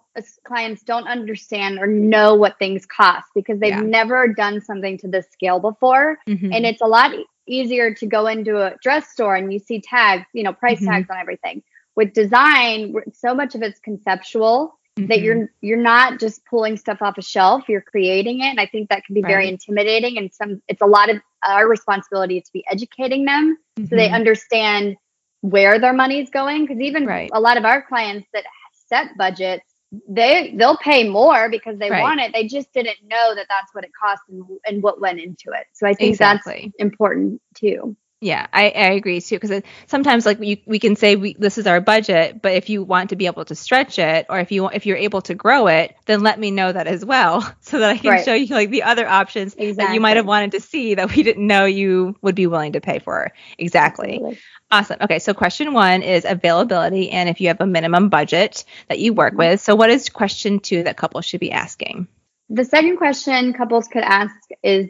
clients 0.44 0.82
don't 0.84 1.08
understand 1.08 1.78
or 1.80 1.88
know 1.88 2.36
what 2.36 2.56
things 2.58 2.86
cost 2.86 3.26
because 3.34 3.58
they've 3.58 3.70
yeah. 3.70 3.80
never 3.80 4.28
done 4.28 4.60
something 4.60 4.96
to 4.98 5.08
this 5.08 5.26
scale 5.32 5.58
before. 5.58 6.18
Mm-hmm. 6.28 6.52
and 6.52 6.66
it's 6.66 6.80
a 6.80 6.86
lot 6.86 7.12
easier 7.46 7.94
to 7.94 8.06
go 8.06 8.26
into 8.26 8.60
a 8.60 8.76
dress 8.82 9.08
store 9.10 9.34
and 9.36 9.52
you 9.52 9.58
see 9.58 9.80
tags, 9.80 10.26
you 10.32 10.42
know, 10.42 10.52
price 10.52 10.78
mm-hmm. 10.78 10.90
tags 10.90 11.10
on 11.10 11.18
everything. 11.18 11.62
With 11.96 12.12
design, 12.12 12.94
so 13.12 13.34
much 13.34 13.54
of 13.54 13.62
it's 13.62 13.78
conceptual 13.78 14.78
mm-hmm. 14.98 15.08
that 15.08 15.20
you're 15.20 15.50
you're 15.60 15.78
not 15.78 16.18
just 16.18 16.44
pulling 16.44 16.76
stuff 16.76 17.02
off 17.02 17.18
a 17.18 17.22
shelf, 17.22 17.68
you're 17.68 17.80
creating 17.80 18.40
it. 18.40 18.46
And 18.46 18.60
I 18.60 18.66
think 18.66 18.88
that 18.88 19.04
can 19.04 19.14
be 19.14 19.22
right. 19.22 19.28
very 19.28 19.48
intimidating 19.48 20.18
and 20.18 20.32
some 20.32 20.60
it's 20.68 20.82
a 20.82 20.86
lot 20.86 21.10
of 21.10 21.18
our 21.46 21.68
responsibility 21.68 22.40
to 22.40 22.52
be 22.52 22.64
educating 22.70 23.24
them 23.24 23.58
mm-hmm. 23.76 23.88
so 23.88 23.96
they 23.96 24.06
mm-hmm. 24.06 24.14
understand 24.14 24.96
where 25.42 25.78
their 25.78 25.92
money's 25.92 26.30
going 26.30 26.64
because 26.64 26.80
even 26.80 27.06
right. 27.06 27.30
a 27.34 27.40
lot 27.40 27.58
of 27.58 27.64
our 27.64 27.82
clients 27.82 28.26
that 28.32 28.44
set 28.88 29.16
budgets 29.18 29.73
they 30.08 30.54
they'll 30.56 30.76
pay 30.76 31.08
more 31.08 31.48
because 31.48 31.78
they 31.78 31.90
right. 31.90 32.02
want 32.02 32.20
it. 32.20 32.32
They 32.32 32.46
just 32.46 32.72
didn't 32.72 32.96
know 33.04 33.34
that 33.34 33.46
that's 33.48 33.74
what 33.74 33.84
it 33.84 33.90
cost 34.00 34.22
and, 34.28 34.42
and 34.66 34.82
what 34.82 35.00
went 35.00 35.20
into 35.20 35.50
it. 35.52 35.66
So 35.72 35.86
I 35.86 35.94
think 35.94 36.10
exactly. 36.10 36.72
that's 36.78 36.84
important 36.84 37.40
too. 37.54 37.96
Yeah, 38.24 38.46
I, 38.54 38.70
I 38.70 38.92
agree 38.92 39.20
too. 39.20 39.38
Because 39.38 39.62
sometimes, 39.86 40.24
like 40.24 40.40
you, 40.40 40.56
we 40.64 40.78
can 40.78 40.96
say 40.96 41.14
we, 41.14 41.34
this 41.34 41.58
is 41.58 41.66
our 41.66 41.82
budget, 41.82 42.40
but 42.40 42.54
if 42.54 42.70
you 42.70 42.82
want 42.82 43.10
to 43.10 43.16
be 43.16 43.26
able 43.26 43.44
to 43.44 43.54
stretch 43.54 43.98
it, 43.98 44.24
or 44.30 44.40
if 44.40 44.50
you 44.50 44.66
if 44.70 44.86
you're 44.86 44.96
able 44.96 45.20
to 45.22 45.34
grow 45.34 45.66
it, 45.66 45.94
then 46.06 46.22
let 46.22 46.40
me 46.40 46.50
know 46.50 46.72
that 46.72 46.86
as 46.86 47.04
well, 47.04 47.42
so 47.60 47.80
that 47.80 47.90
I 47.90 47.98
can 47.98 48.10
right. 48.12 48.24
show 48.24 48.32
you 48.32 48.46
like 48.54 48.70
the 48.70 48.84
other 48.84 49.06
options 49.06 49.52
exactly. 49.52 49.74
that 49.74 49.92
you 49.92 50.00
might 50.00 50.16
have 50.16 50.24
wanted 50.24 50.52
to 50.52 50.60
see 50.62 50.94
that 50.94 51.14
we 51.14 51.22
didn't 51.22 51.46
know 51.46 51.66
you 51.66 52.16
would 52.22 52.34
be 52.34 52.46
willing 52.46 52.72
to 52.72 52.80
pay 52.80 52.98
for. 52.98 53.30
Exactly. 53.58 54.40
Awesome. 54.70 54.96
Okay, 55.02 55.18
so 55.18 55.34
question 55.34 55.74
one 55.74 56.00
is 56.00 56.24
availability, 56.24 57.10
and 57.10 57.28
if 57.28 57.42
you 57.42 57.48
have 57.48 57.60
a 57.60 57.66
minimum 57.66 58.08
budget 58.08 58.64
that 58.88 59.00
you 59.00 59.12
work 59.12 59.32
mm-hmm. 59.32 59.50
with. 59.50 59.60
So, 59.60 59.74
what 59.74 59.90
is 59.90 60.08
question 60.08 60.60
two 60.60 60.84
that 60.84 60.96
couples 60.96 61.26
should 61.26 61.40
be 61.40 61.52
asking? 61.52 62.08
The 62.48 62.64
second 62.64 62.96
question 62.96 63.52
couples 63.52 63.86
could 63.86 64.02
ask 64.02 64.34
is 64.62 64.88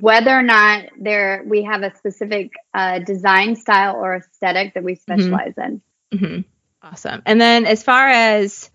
whether 0.00 0.30
or 0.30 0.42
not 0.42 0.84
there 0.98 1.44
we 1.46 1.62
have 1.64 1.82
a 1.82 1.94
specific 1.96 2.52
uh, 2.72 3.00
design 3.00 3.56
style 3.56 3.96
or 3.96 4.16
aesthetic 4.16 4.74
that 4.74 4.84
we 4.84 4.94
mm-hmm. 4.94 5.00
specialize 5.00 5.54
mm-hmm. 5.54 5.60
in. 6.14 6.18
Mm-hmm. 6.18 6.40
Awesome. 6.86 7.22
And 7.24 7.40
then 7.40 7.66
as 7.66 7.82
far 7.82 8.08
as 8.08 8.70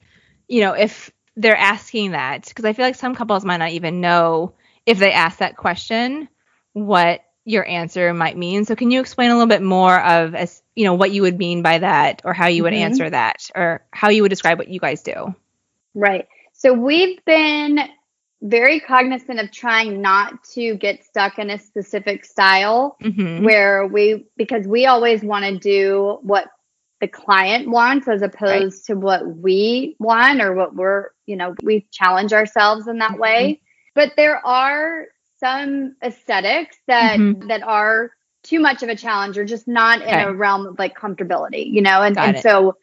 you 0.48 0.62
know, 0.62 0.74
if 0.74 1.12
they're 1.36 1.56
asking 1.56 2.12
that, 2.12 2.48
because 2.48 2.66
I 2.66 2.74
feel 2.74 2.86
like 2.86 2.96
some 2.96 3.16
couples 3.16 3.46
might 3.46 3.58
not 3.58 3.72
even 3.72 4.02
know 4.02 4.54
if 4.86 4.98
they 4.98 5.12
ask 5.12 5.40
that 5.40 5.56
question 5.56 6.28
what 6.74 7.22
your 7.46 7.66
answer 7.68 8.14
might 8.14 8.38
mean. 8.38 8.66
So 8.66 8.76
can 8.76 8.92
you 8.92 9.00
explain 9.00 9.32
a 9.32 9.34
little 9.34 9.48
bit 9.48 9.62
more 9.62 10.00
of 10.00 10.36
as 10.36 10.62
you 10.76 10.86
know 10.86 10.96
what 10.96 11.12
you 11.12 11.22
would 11.22 11.38
mean 11.38 11.62
by 11.62 11.80
that, 11.80 12.22
or 12.24 12.34
how 12.34 12.48
you 12.48 12.64
would 12.64 12.74
mm-hmm. 12.74 12.84
answer 12.84 13.10
that, 13.10 13.50
or 13.56 13.86
how 13.92 14.10
you 14.10 14.24
would 14.24 14.30
describe 14.30 14.58
what 14.58 14.68
you 14.68 14.80
guys 14.80 15.04
do? 15.04 15.36
Right. 15.94 16.28
So 16.54 16.74
we've 16.74 17.24
been 17.26 17.80
very 18.42 18.80
cognizant 18.80 19.40
of 19.40 19.52
trying 19.52 20.02
not 20.02 20.44
to 20.44 20.76
get 20.76 21.04
stuck 21.04 21.40
in 21.40 21.50
a 21.50 21.60
specific 21.60 22.24
style 22.24 22.96
mm-hmm. 23.04 23.44
where 23.44 23.86
we 23.86 24.28
because 24.38 24.66
we 24.66 24.86
always 24.86 25.22
want 25.22 25.44
to 25.44 25.58
do 25.58 26.20
what 26.22 26.48
the 27.02 27.08
client 27.08 27.70
wants 27.70 28.08
as 28.08 28.22
opposed 28.22 28.90
right. 28.90 28.96
to 28.96 28.96
what 28.96 29.26
we 29.28 29.96
want 30.00 30.42
or 30.42 30.54
what 30.54 30.74
we're 30.74 31.10
you 31.26 31.36
know 31.36 31.54
we 31.64 31.86
challenge 31.92 32.32
ourselves 32.32 32.88
in 32.88 33.00
that 33.00 33.12
mm-hmm. 33.12 33.22
way 33.22 33.62
but 33.94 34.14
there 34.16 34.46
are 34.46 35.08
some 35.40 35.96
aesthetics 36.04 36.78
that 36.88 37.20
mm-hmm. 37.20 37.48
that 37.48 37.62
are 37.64 38.12
too 38.44 38.60
much 38.60 38.84
of 38.84 38.90
a 38.90 38.96
challenge 38.96 39.38
or 39.38 39.44
just 39.44 39.68
not 39.68 40.02
in 40.02 40.18
a 40.18 40.34
realm 40.34 40.66
of 40.66 40.80
like 40.80 40.98
comfortability 40.98 41.70
you 41.70 41.82
know 41.82 42.02
and, 42.02 42.18
and 42.18 42.40
so 42.40 42.76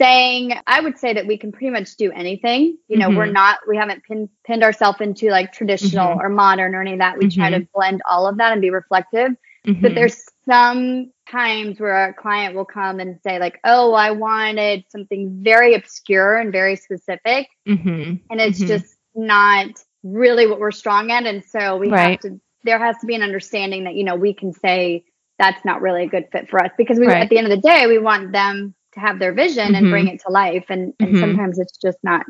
saying 0.00 0.52
I 0.66 0.80
would 0.80 0.98
say 0.98 1.12
that 1.14 1.26
we 1.26 1.36
can 1.36 1.52
pretty 1.52 1.70
much 1.70 1.96
do 1.96 2.10
anything. 2.12 2.78
You 2.88 2.98
know, 2.98 3.08
mm-hmm. 3.08 3.16
we're 3.16 3.26
not 3.26 3.58
we 3.68 3.76
haven't 3.76 4.04
pin, 4.04 4.28
pinned 4.44 4.62
ourselves 4.62 5.00
into 5.00 5.30
like 5.30 5.52
traditional 5.52 6.08
mm-hmm. 6.08 6.20
or 6.20 6.28
modern 6.28 6.74
or 6.74 6.80
any 6.80 6.92
of 6.92 6.98
that. 7.00 7.18
We 7.18 7.28
try 7.28 7.50
to 7.50 7.56
mm-hmm. 7.60 7.70
blend 7.74 8.02
all 8.08 8.26
of 8.26 8.38
that 8.38 8.52
and 8.52 8.60
be 8.60 8.70
reflective. 8.70 9.32
But 9.62 9.74
mm-hmm. 9.74 9.94
there's 9.94 10.24
some 10.46 11.12
times 11.30 11.78
where 11.78 12.08
a 12.08 12.14
client 12.14 12.54
will 12.54 12.64
come 12.64 12.98
and 12.98 13.20
say 13.22 13.38
like, 13.38 13.60
"Oh, 13.64 13.92
I 13.92 14.12
wanted 14.12 14.84
something 14.88 15.42
very 15.42 15.74
obscure 15.74 16.38
and 16.38 16.50
very 16.50 16.76
specific." 16.76 17.48
Mm-hmm. 17.68 18.14
And 18.30 18.40
it's 18.40 18.58
just 18.58 18.96
not 19.14 19.68
really 20.02 20.46
what 20.46 20.60
we're 20.60 20.70
strong 20.70 21.10
at 21.10 21.26
and 21.26 21.44
so 21.44 21.76
we 21.76 21.90
right. 21.90 22.12
have 22.12 22.20
to 22.20 22.40
there 22.64 22.78
has 22.78 22.96
to 22.98 23.06
be 23.06 23.14
an 23.14 23.22
understanding 23.22 23.84
that 23.84 23.94
you 23.94 24.04
know 24.04 24.14
we 24.14 24.32
can 24.32 24.52
say 24.52 25.04
that's 25.38 25.64
not 25.64 25.82
really 25.82 26.04
a 26.04 26.08
good 26.08 26.26
fit 26.32 26.48
for 26.48 26.62
us 26.62 26.70
because 26.78 26.98
we 26.98 27.06
right. 27.06 27.22
at 27.22 27.28
the 27.28 27.38
end 27.38 27.46
of 27.46 27.50
the 27.50 27.68
day 27.68 27.86
we 27.86 27.98
want 27.98 28.32
them 28.32 28.74
to 28.92 29.00
have 29.00 29.18
their 29.18 29.32
vision 29.32 29.68
mm-hmm. 29.68 29.74
and 29.76 29.90
bring 29.90 30.06
mm-hmm. 30.06 30.14
it 30.14 30.22
to 30.26 30.32
life 30.32 30.66
and 30.68 30.94
and 30.98 31.10
mm-hmm. 31.10 31.20
sometimes 31.20 31.58
it's 31.58 31.76
just 31.78 31.98
not 32.02 32.26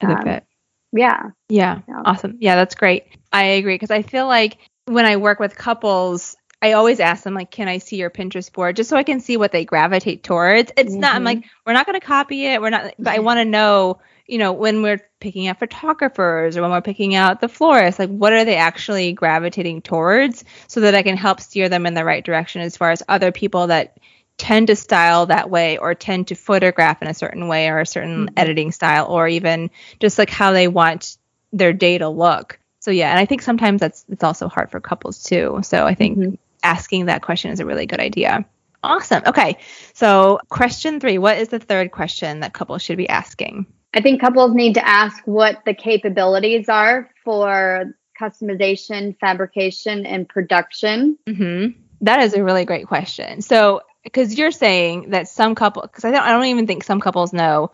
um, 0.00 0.22
fit 0.22 0.44
yeah. 0.92 1.30
yeah 1.48 1.80
yeah 1.88 2.02
awesome 2.04 2.36
yeah 2.40 2.54
that's 2.54 2.74
great 2.74 3.04
i 3.32 3.44
agree 3.44 3.74
because 3.74 3.90
i 3.90 4.02
feel 4.02 4.26
like 4.26 4.58
when 4.86 5.04
i 5.04 5.16
work 5.16 5.38
with 5.38 5.56
couples 5.56 6.36
I 6.60 6.72
always 6.72 6.98
ask 6.98 7.22
them 7.22 7.34
like, 7.34 7.52
"Can 7.52 7.68
I 7.68 7.78
see 7.78 7.98
your 7.98 8.10
Pinterest 8.10 8.52
board?" 8.52 8.74
Just 8.74 8.90
so 8.90 8.96
I 8.96 9.04
can 9.04 9.20
see 9.20 9.36
what 9.36 9.52
they 9.52 9.64
gravitate 9.64 10.24
towards. 10.24 10.72
It's 10.76 10.90
mm-hmm. 10.90 10.98
not. 10.98 11.14
I'm 11.14 11.22
like, 11.22 11.38
mm-hmm. 11.38 11.48
we're 11.64 11.72
not 11.72 11.86
going 11.86 12.00
to 12.00 12.04
copy 12.04 12.46
it. 12.46 12.60
We're 12.60 12.70
not. 12.70 12.94
But 12.98 13.14
I 13.14 13.20
want 13.20 13.38
to 13.38 13.44
know 13.44 14.00
you 14.28 14.36
know, 14.36 14.52
when 14.52 14.82
we're 14.82 15.00
picking 15.20 15.48
out 15.48 15.58
photographers 15.58 16.56
or 16.56 16.62
when 16.62 16.70
we're 16.70 16.82
picking 16.82 17.14
out 17.14 17.40
the 17.40 17.48
florists, 17.48 17.98
like 17.98 18.10
what 18.10 18.34
are 18.34 18.44
they 18.44 18.56
actually 18.56 19.12
gravitating 19.12 19.80
towards 19.80 20.44
so 20.68 20.80
that 20.80 20.94
I 20.94 21.02
can 21.02 21.16
help 21.16 21.40
steer 21.40 21.70
them 21.70 21.86
in 21.86 21.94
the 21.94 22.04
right 22.04 22.22
direction 22.22 22.60
as 22.60 22.76
far 22.76 22.90
as 22.90 23.02
other 23.08 23.32
people 23.32 23.68
that 23.68 23.98
tend 24.38 24.68
to 24.68 24.76
style 24.76 25.26
that 25.26 25.50
way 25.50 25.76
or 25.78 25.94
tend 25.94 26.28
to 26.28 26.34
photograph 26.34 27.02
in 27.02 27.08
a 27.08 27.14
certain 27.14 27.48
way 27.48 27.68
or 27.68 27.80
a 27.80 27.86
certain 27.86 28.26
mm-hmm. 28.26 28.38
editing 28.38 28.72
style 28.72 29.06
or 29.06 29.28
even 29.28 29.70
just 30.00 30.18
like 30.18 30.30
how 30.30 30.52
they 30.52 30.68
want 30.68 31.18
their 31.52 31.72
day 31.72 31.98
to 31.98 32.08
look. 32.08 32.58
So 32.80 32.90
yeah, 32.90 33.10
and 33.10 33.18
I 33.18 33.26
think 33.26 33.42
sometimes 33.42 33.80
that's 33.80 34.04
it's 34.08 34.24
also 34.24 34.48
hard 34.48 34.70
for 34.70 34.80
couples 34.80 35.22
too. 35.22 35.60
So 35.62 35.86
I 35.86 35.94
think 35.94 36.18
mm-hmm. 36.18 36.34
asking 36.62 37.06
that 37.06 37.22
question 37.22 37.50
is 37.50 37.60
a 37.60 37.66
really 37.66 37.86
good 37.86 38.00
idea. 38.00 38.44
Awesome. 38.82 39.22
Okay. 39.26 39.58
So 39.92 40.38
question 40.48 41.00
3, 41.00 41.18
what 41.18 41.36
is 41.38 41.48
the 41.48 41.58
third 41.58 41.90
question 41.90 42.40
that 42.40 42.52
couples 42.52 42.80
should 42.80 42.96
be 42.96 43.08
asking? 43.08 43.66
I 43.92 44.00
think 44.00 44.20
couples 44.20 44.54
need 44.54 44.74
to 44.74 44.86
ask 44.86 45.20
what 45.24 45.64
the 45.64 45.74
capabilities 45.74 46.68
are 46.68 47.10
for 47.24 47.92
customization, 48.20 49.18
fabrication, 49.18 50.06
and 50.06 50.28
production. 50.28 51.18
Mm-hmm. 51.26 51.80
That 52.02 52.20
is 52.20 52.34
a 52.34 52.44
really 52.44 52.64
great 52.64 52.86
question. 52.86 53.42
So, 53.42 53.82
because 54.04 54.36
you're 54.36 54.50
saying 54.50 55.10
that 55.10 55.28
some 55.28 55.54
couple, 55.54 55.82
because 55.82 56.04
I 56.04 56.10
don't, 56.10 56.22
I 56.22 56.30
don't 56.30 56.46
even 56.46 56.66
think 56.66 56.84
some 56.84 57.00
couples 57.00 57.32
know 57.32 57.72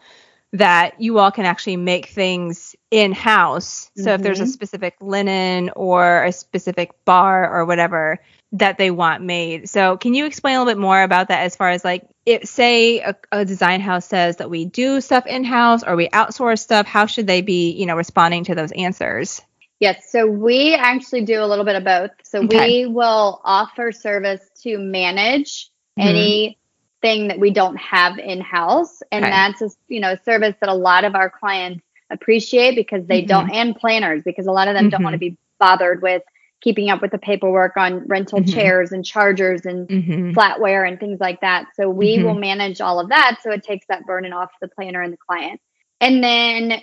that 0.54 1.00
you 1.00 1.18
all 1.18 1.32
can 1.32 1.46
actually 1.46 1.76
make 1.76 2.06
things 2.06 2.76
in 2.90 3.12
house. 3.12 3.90
So, 3.96 4.02
mm-hmm. 4.02 4.08
if 4.10 4.22
there's 4.22 4.40
a 4.40 4.44
mm-hmm. 4.44 4.52
specific 4.52 4.94
linen 5.00 5.70
or 5.74 6.24
a 6.24 6.32
specific 6.32 6.92
bar 7.04 7.52
or 7.52 7.64
whatever, 7.64 8.20
that 8.52 8.78
they 8.78 8.92
want 8.92 9.22
made. 9.24 9.68
So, 9.68 9.96
can 9.96 10.14
you 10.14 10.26
explain 10.26 10.54
a 10.54 10.58
little 10.60 10.72
bit 10.72 10.80
more 10.80 11.02
about 11.02 11.28
that 11.28 11.42
as 11.42 11.56
far 11.56 11.70
as 11.70 11.84
like, 11.84 12.08
it 12.24 12.46
say 12.46 13.00
a, 13.00 13.16
a 13.32 13.44
design 13.44 13.80
house 13.80 14.06
says 14.06 14.36
that 14.36 14.48
we 14.48 14.64
do 14.64 15.00
stuff 15.00 15.26
in 15.26 15.42
house 15.42 15.82
or 15.82 15.96
we 15.96 16.08
outsource 16.08 16.60
stuff, 16.60 16.86
how 16.86 17.06
should 17.06 17.26
they 17.26 17.42
be, 17.42 17.72
you 17.72 17.86
know, 17.86 17.96
responding 17.96 18.44
to 18.44 18.54
those 18.54 18.70
answers? 18.72 19.42
Yes, 19.80 20.10
so 20.10 20.26
we 20.26 20.74
actually 20.74 21.22
do 21.22 21.42
a 21.42 21.46
little 21.46 21.64
bit 21.64 21.74
of 21.74 21.84
both. 21.84 22.12
So 22.22 22.44
okay. 22.44 22.84
we 22.84 22.86
will 22.86 23.40
offer 23.44 23.90
service 23.90 24.40
to 24.62 24.78
manage 24.78 25.68
mm-hmm. 25.98 26.08
anything 26.08 27.28
that 27.28 27.38
we 27.38 27.50
don't 27.50 27.76
have 27.76 28.18
in 28.18 28.40
house, 28.40 29.02
and 29.12 29.24
okay. 29.24 29.30
that's 29.30 29.62
a, 29.62 29.70
you 29.88 30.00
know 30.00 30.12
a 30.12 30.22
service 30.24 30.54
that 30.60 30.68
a 30.68 30.74
lot 30.74 31.04
of 31.04 31.14
our 31.14 31.30
clients 31.30 31.84
appreciate 32.10 32.76
because 32.76 33.06
they 33.06 33.20
mm-hmm. 33.20 33.28
don't, 33.28 33.50
and 33.50 33.76
planners 33.76 34.22
because 34.24 34.46
a 34.46 34.52
lot 34.52 34.68
of 34.68 34.74
them 34.74 34.84
mm-hmm. 34.84 34.90
don't 34.90 35.02
want 35.02 35.14
to 35.14 35.18
be 35.18 35.36
bothered 35.58 36.02
with 36.02 36.22
keeping 36.64 36.88
up 36.88 37.02
with 37.02 37.10
the 37.10 37.18
paperwork 37.18 37.76
on 37.76 38.06
rental 38.06 38.40
mm-hmm. 38.40 38.50
chairs 38.50 38.90
and 38.90 39.04
chargers 39.04 39.66
and 39.66 39.86
mm-hmm. 39.86 40.30
flatware 40.30 40.88
and 40.88 40.98
things 40.98 41.20
like 41.20 41.40
that. 41.42 41.66
So 41.74 41.90
we 41.90 42.16
mm-hmm. 42.16 42.24
will 42.24 42.34
manage 42.34 42.80
all 42.80 42.98
of 42.98 43.10
that. 43.10 43.38
So 43.42 43.50
it 43.50 43.62
takes 43.62 43.86
that 43.88 44.06
burden 44.06 44.32
off 44.32 44.50
the 44.62 44.68
planner 44.68 45.02
and 45.02 45.12
the 45.12 45.18
client. 45.18 45.60
And 46.00 46.24
then 46.24 46.80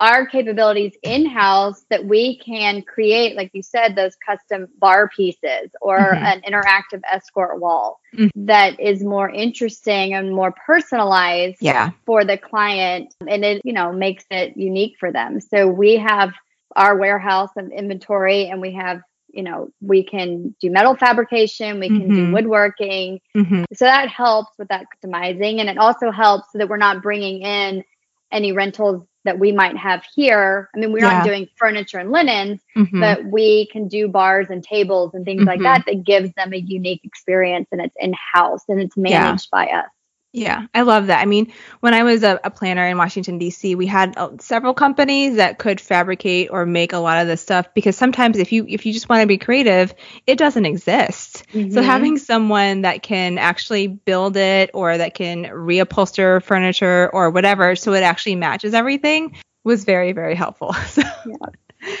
our 0.00 0.26
capabilities 0.26 0.92
in 1.02 1.26
house 1.26 1.84
that 1.90 2.04
we 2.04 2.38
can 2.38 2.82
create, 2.82 3.36
like 3.36 3.50
you 3.52 3.62
said, 3.62 3.94
those 3.94 4.14
custom 4.24 4.68
bar 4.78 5.08
pieces 5.14 5.70
or 5.80 5.98
mm-hmm. 5.98 6.24
an 6.24 6.42
interactive 6.42 7.02
escort 7.10 7.60
wall 7.60 8.00
mm-hmm. 8.14 8.46
that 8.46 8.78
is 8.80 9.02
more 9.02 9.28
interesting 9.28 10.14
and 10.14 10.34
more 10.34 10.54
personalized 10.66 11.58
yeah. 11.60 11.90
for 12.06 12.24
the 12.24 12.38
client. 12.38 13.14
And 13.26 13.44
it, 13.44 13.62
you 13.64 13.72
know, 13.72 13.92
makes 13.92 14.24
it 14.30 14.56
unique 14.56 14.96
for 14.98 15.12
them. 15.12 15.40
So 15.40 15.66
we 15.66 15.96
have 15.96 16.32
our 16.76 16.96
warehouse 16.96 17.50
of 17.56 17.70
inventory 17.70 18.48
and 18.48 18.60
we 18.60 18.72
have 18.74 19.00
you 19.30 19.42
know 19.42 19.68
we 19.80 20.02
can 20.02 20.54
do 20.60 20.70
metal 20.70 20.94
fabrication 20.94 21.80
we 21.80 21.88
can 21.88 22.00
mm-hmm. 22.00 22.14
do 22.14 22.32
woodworking 22.32 23.20
mm-hmm. 23.36 23.64
so 23.74 23.84
that 23.84 24.08
helps 24.08 24.50
with 24.58 24.68
that 24.68 24.86
customizing 25.04 25.60
and 25.60 25.68
it 25.68 25.76
also 25.76 26.10
helps 26.10 26.50
so 26.52 26.58
that 26.58 26.68
we're 26.68 26.78
not 26.78 27.02
bringing 27.02 27.42
in 27.42 27.84
any 28.32 28.52
rentals 28.52 29.04
that 29.28 29.38
we 29.38 29.52
might 29.52 29.76
have 29.76 30.02
here 30.14 30.70
i 30.74 30.78
mean 30.78 30.90
we're 30.90 31.00
yeah. 31.00 31.18
not 31.18 31.24
doing 31.26 31.46
furniture 31.56 31.98
and 31.98 32.10
linens 32.10 32.62
mm-hmm. 32.74 32.98
but 32.98 33.22
we 33.26 33.66
can 33.70 33.86
do 33.86 34.08
bars 34.08 34.46
and 34.48 34.64
tables 34.64 35.12
and 35.12 35.26
things 35.26 35.42
like 35.42 35.56
mm-hmm. 35.56 35.64
that 35.64 35.84
that 35.84 36.02
gives 36.02 36.32
them 36.32 36.54
a 36.54 36.56
unique 36.56 37.02
experience 37.04 37.68
and 37.70 37.82
it's 37.82 37.94
in 37.98 38.14
house 38.14 38.62
and 38.68 38.80
it's 38.80 38.96
managed 38.96 39.48
yeah. 39.52 39.66
by 39.66 39.66
us 39.70 39.90
yeah, 40.32 40.66
I 40.74 40.82
love 40.82 41.06
that. 41.06 41.20
I 41.20 41.24
mean, 41.24 41.52
when 41.80 41.94
I 41.94 42.02
was 42.02 42.22
a, 42.22 42.38
a 42.44 42.50
planner 42.50 42.86
in 42.86 42.98
Washington 42.98 43.38
D.C., 43.38 43.74
we 43.74 43.86
had 43.86 44.16
uh, 44.18 44.30
several 44.40 44.74
companies 44.74 45.36
that 45.36 45.58
could 45.58 45.80
fabricate 45.80 46.50
or 46.50 46.66
make 46.66 46.92
a 46.92 46.98
lot 46.98 47.22
of 47.22 47.26
this 47.26 47.40
stuff 47.40 47.72
because 47.74 47.96
sometimes 47.96 48.38
if 48.38 48.52
you 48.52 48.66
if 48.68 48.84
you 48.84 48.92
just 48.92 49.08
want 49.08 49.22
to 49.22 49.26
be 49.26 49.38
creative, 49.38 49.94
it 50.26 50.36
doesn't 50.36 50.66
exist. 50.66 51.44
Mm-hmm. 51.54 51.72
So 51.72 51.82
having 51.82 52.18
someone 52.18 52.82
that 52.82 53.02
can 53.02 53.38
actually 53.38 53.86
build 53.86 54.36
it 54.36 54.70
or 54.74 54.98
that 54.98 55.14
can 55.14 55.44
reupholster 55.44 56.42
furniture 56.42 57.08
or 57.12 57.30
whatever 57.30 57.74
so 57.74 57.94
it 57.94 58.02
actually 58.02 58.36
matches 58.36 58.74
everything 58.74 59.34
was 59.64 59.84
very 59.84 60.12
very 60.12 60.34
helpful. 60.34 60.74
So. 60.88 61.02
Yeah. 61.26 61.36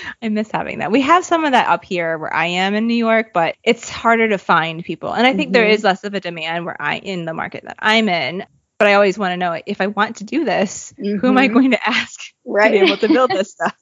I 0.22 0.28
miss 0.28 0.50
having 0.50 0.78
that. 0.78 0.92
We 0.92 1.02
have 1.02 1.24
some 1.24 1.44
of 1.44 1.52
that 1.52 1.68
up 1.68 1.84
here 1.84 2.18
where 2.18 2.32
I 2.32 2.46
am 2.46 2.74
in 2.74 2.86
New 2.86 2.94
York, 2.94 3.32
but 3.32 3.56
it's 3.62 3.88
harder 3.88 4.28
to 4.28 4.38
find 4.38 4.84
people. 4.84 5.12
And 5.12 5.26
I 5.26 5.34
think 5.34 5.48
mm-hmm. 5.48 5.52
there 5.52 5.68
is 5.68 5.84
less 5.84 6.04
of 6.04 6.14
a 6.14 6.20
demand 6.20 6.64
where 6.64 6.80
I 6.80 6.98
in 6.98 7.24
the 7.24 7.34
market 7.34 7.64
that 7.64 7.76
I'm 7.78 8.08
in. 8.08 8.44
But 8.78 8.86
I 8.86 8.94
always 8.94 9.18
want 9.18 9.32
to 9.32 9.36
know 9.36 9.60
if 9.66 9.80
I 9.80 9.88
want 9.88 10.16
to 10.16 10.24
do 10.24 10.44
this, 10.44 10.92
mm-hmm. 10.92 11.18
who 11.18 11.28
am 11.28 11.38
I 11.38 11.46
mm-hmm. 11.46 11.54
going 11.54 11.70
to 11.72 11.88
ask 11.88 12.20
right. 12.44 12.70
to 12.70 12.78
be 12.78 12.86
able 12.86 12.96
to 12.98 13.08
build 13.08 13.30
this 13.30 13.50
stuff? 13.52 13.76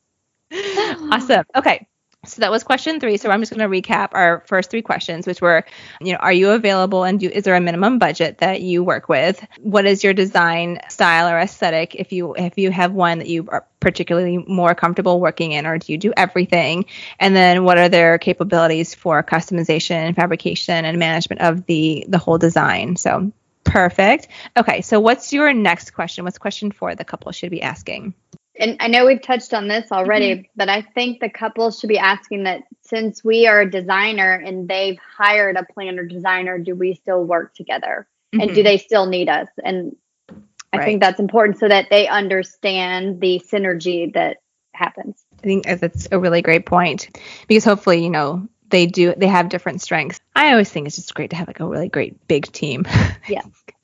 awesome. 1.13 1.45
Okay. 1.55 1.87
So 2.29 2.41
that 2.41 2.51
was 2.51 2.65
question 2.65 3.01
three. 3.01 3.17
So 3.17 3.31
I'm 3.31 3.41
just 3.41 3.55
going 3.55 3.69
to 3.69 3.81
recap 3.81 4.11
our 4.13 4.43
first 4.47 4.71
three 4.71 4.83
questions, 4.83 5.27
which 5.27 5.41
were, 5.41 5.65
you 6.01 6.13
know, 6.13 6.19
are 6.19 6.33
you 6.33 6.51
available 6.51 7.05
and 7.05 7.21
do, 7.21 7.29
is 7.29 7.45
there 7.45 7.55
a 7.55 7.61
minimum 7.61 7.99
budget 7.99 8.39
that 8.39 8.61
you 8.61 8.83
work 8.85 9.09
with? 9.09 9.45
What 9.61 9.87
is 9.87 10.03
your 10.05 10.13
design 10.13 10.81
style 10.89 11.29
or 11.29 11.39
aesthetic? 11.39 11.95
If 11.95 12.13
you 12.13 12.35
if 12.35 12.59
you 12.59 12.71
have 12.71 12.93
one 12.93 13.19
that 13.19 13.29
you 13.29 13.49
are 13.49 13.67
particularly 13.81 14.39
more 14.39 14.75
comfortable 14.75 15.21
working 15.21 15.53
in, 15.53 15.67
or 15.67 15.79
do 15.79 15.93
you 15.93 15.99
do 15.99 16.13
everything? 16.17 16.87
And 17.21 17.35
then 17.35 17.65
what 17.65 17.79
are 17.79 17.89
their 17.89 18.19
capabilities 18.19 18.95
for 18.95 19.23
customization, 19.23 20.15
fabrication, 20.15 20.85
and 20.85 20.99
management 20.99 21.43
of 21.43 21.67
the 21.67 22.05
the 22.09 22.19
whole 22.19 22.39
design? 22.39 22.97
So 22.97 23.33
perfect. 23.65 24.29
Okay. 24.57 24.83
So 24.83 25.01
what's 25.01 25.33
your 25.33 25.53
next 25.53 25.93
question? 25.93 26.25
What's 26.25 26.39
question 26.39 26.73
four 26.73 26.95
the 26.95 27.05
couple 27.05 27.33
should 27.33 27.51
be 27.51 27.63
asking? 27.63 28.15
And 28.59 28.77
I 28.81 28.89
know 28.89 29.07
we've 29.07 29.23
touched 29.23 29.55
on 29.55 29.69
this 29.69 29.93
already, 29.93 30.35
mm-hmm. 30.35 30.51
but 30.57 30.69
I 30.69 30.83
think 30.83 31.21
the 31.21 31.29
couple 31.29 31.71
should 31.71 31.89
be 31.89 31.99
asking 31.99 32.45
that 32.45 32.63
since 32.83 33.25
we 33.25 33.47
are 33.47 33.63
a 33.63 33.71
designer 33.71 34.33
and 34.33 34.69
they've 34.69 34.99
hired 34.99 35.57
a 35.57 35.65
planner 35.65 36.05
designer, 36.05 36.59
do 36.59 36.75
we 36.75 36.95
still 36.95 37.25
work 37.25 37.55
together? 37.55 38.07
Mm-hmm. 38.35 38.41
And 38.41 38.51
do 38.51 38.57
mm-hmm. 38.57 38.65
they 38.65 38.79
still 38.79 39.07
need 39.07 39.29
us? 39.29 39.49
And 39.65 39.97
I 40.73 40.79
right. 40.79 40.85
think 40.85 41.01
that's 41.01 41.21
important 41.21 41.59
so 41.59 41.69
that 41.69 41.89
they 41.91 42.09
understand 42.09 43.21
the 43.21 43.41
synergy 43.41 44.13
that 44.15 44.39
happens. 44.73 45.25
I 45.39 45.43
think 45.43 45.65
that's 45.65 46.09
a 46.11 46.19
really 46.19 46.43
great 46.43 46.67
point 46.67 47.19
because 47.49 47.65
hopefully, 47.65 48.03
you 48.03 48.11
know, 48.11 48.49
they 48.71 48.87
do 48.87 49.15
they 49.17 49.29
have 49.29 49.49
different 49.49 49.81
strengths. 49.81 50.21
I 50.35 50.51
always 50.51 50.71
think 50.71 50.87
it's 50.87 50.97
just 50.97 51.15
great 51.15 51.31
to 51.31 51.37
have 51.37 51.47
like 51.47 51.61
a 51.61 51.67
really 51.67 51.89
great 51.89 52.27
big 52.27 52.51
team. 52.51 52.87
Yeah. 53.29 53.43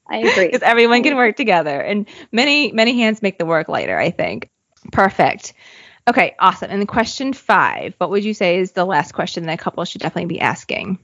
I 0.09 0.19
agree. 0.19 0.47
Because 0.47 0.63
everyone 0.63 1.03
can 1.03 1.17
work 1.17 1.37
together 1.37 1.81
and 1.81 2.07
many 2.31 2.73
many 2.73 2.99
hands 2.99 3.23
make 3.23 3.39
the 3.39 3.47
work 3.47 3.69
lighter, 3.69 3.99
I 3.99 4.11
think. 4.11 4.51
Perfect. 4.93 5.55
Okay, 6.09 6.35
awesome. 6.39 6.71
And 6.71 6.83
the 6.83 6.87
question 6.87 7.33
five, 7.33 7.95
what 7.99 8.11
would 8.11 8.25
you 8.25 8.35
say 8.35 8.59
is 8.59 8.73
the 8.73 8.85
last 8.85 9.13
question 9.13 9.47
that 9.47 9.55
a 9.55 9.63
couple 9.63 9.85
should 9.85 10.01
definitely 10.01 10.35
be 10.35 10.41
asking? 10.41 10.99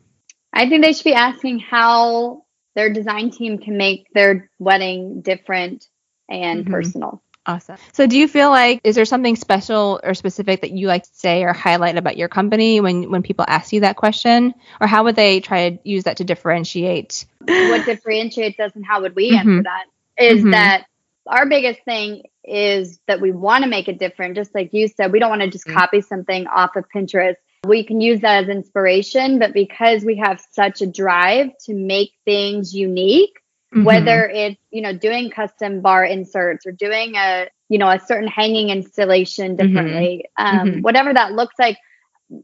I 0.53 0.69
think 0.69 0.85
they 0.85 0.93
should 0.93 1.05
be 1.05 1.15
asking 1.15 1.61
how 1.61 2.45
their 2.75 2.93
design 2.93 3.31
team 3.31 3.59
can 3.59 3.77
make 3.77 4.07
their 4.13 4.51
wedding 4.59 5.21
different 5.23 5.87
and 6.29 6.65
mm-hmm. 6.65 6.73
personal. 6.73 7.23
Awesome. 7.47 7.77
So, 7.93 8.07
do 8.07 8.19
you 8.19 8.29
feel 8.29 8.51
like 8.51 8.81
is 8.85 8.95
there 8.95 9.07
something 9.07 9.35
special 9.35 10.01
or 10.05 10.13
specific 10.13 10.61
that 10.61 10.71
you 10.73 10.87
like 10.87 11.05
to 11.05 11.11
say 11.15 11.45
or 11.45 11.55
highlight 11.55 11.97
about 11.97 12.19
your 12.19 12.29
company 12.29 12.81
when 12.81 13.11
when 13.11 13.23
people 13.23 13.47
ask 13.49 13.73
you 13.73 13.81
that 13.81 13.97
question, 13.97 14.53
or 14.83 14.87
how 14.87 15.05
would 15.05 15.17
they 15.17 15.41
try 15.41 15.71
to 15.71 15.79
use 15.83 16.05
that 16.05 16.19
to 16.19 16.25
differentiate? 16.25 17.25
What 17.41 17.87
differentiates 17.87 18.61
us, 18.61 18.73
and 18.75 18.85
how 18.85 19.01
would 19.01 19.17
we 19.17 19.31
mm-hmm. 19.31 19.49
answer 19.49 19.63
that? 19.63 19.85
Is 20.23 20.41
mm-hmm. 20.41 20.51
that 20.51 20.85
our 21.29 21.47
biggest 21.47 21.85
thing 21.85 22.23
is 22.45 22.99
that 23.07 23.21
we 23.21 23.31
want 23.31 23.65
to 23.65 23.71
make 23.71 23.89
it 23.89 23.99
different. 23.99 24.35
Just 24.35 24.55
like 24.55 24.73
you 24.73 24.89
said, 24.89 25.13
we 25.13 25.19
don't 25.19 25.31
want 25.31 25.43
to 25.43 25.51
just 25.51 25.67
mm-hmm. 25.67 25.77
copy 25.77 26.01
something 26.01 26.47
off 26.47 26.77
of 26.77 26.85
Pinterest. 26.95 27.37
We 27.67 27.85
can 27.85 28.01
use 28.01 28.21
that 28.21 28.45
as 28.45 28.49
inspiration, 28.49 29.39
but 29.39 29.53
because 29.53 30.05
we 30.05 30.17
have 30.17 30.41
such 30.53 30.81
a 30.81 30.87
drive 30.87 31.49
to 31.67 31.75
make 31.75 32.13
things 32.25 32.75
unique, 32.75 33.35
mm-hmm. 33.75 33.85
whether 33.85 34.29
it's, 34.29 34.61
you 34.71 34.81
know, 34.81 34.97
doing 34.97 35.31
custom 35.31 35.81
bar 35.81 36.05
inserts 36.05 36.67
or 36.67 36.73
doing 36.73 37.17
a, 37.17 37.49
you 37.69 37.79
know, 37.79 37.91
a 37.91 37.99
certain 37.99 38.29
hanging 38.29 38.71
installation 38.71 39.57
mm-hmm. 39.57 39.67
differently, 39.67 40.25
mm-hmm. 40.39 40.59
um, 40.59 40.83
whatever 40.83 41.13
that 41.13 41.33
looks 41.33 41.55
like, 41.59 41.77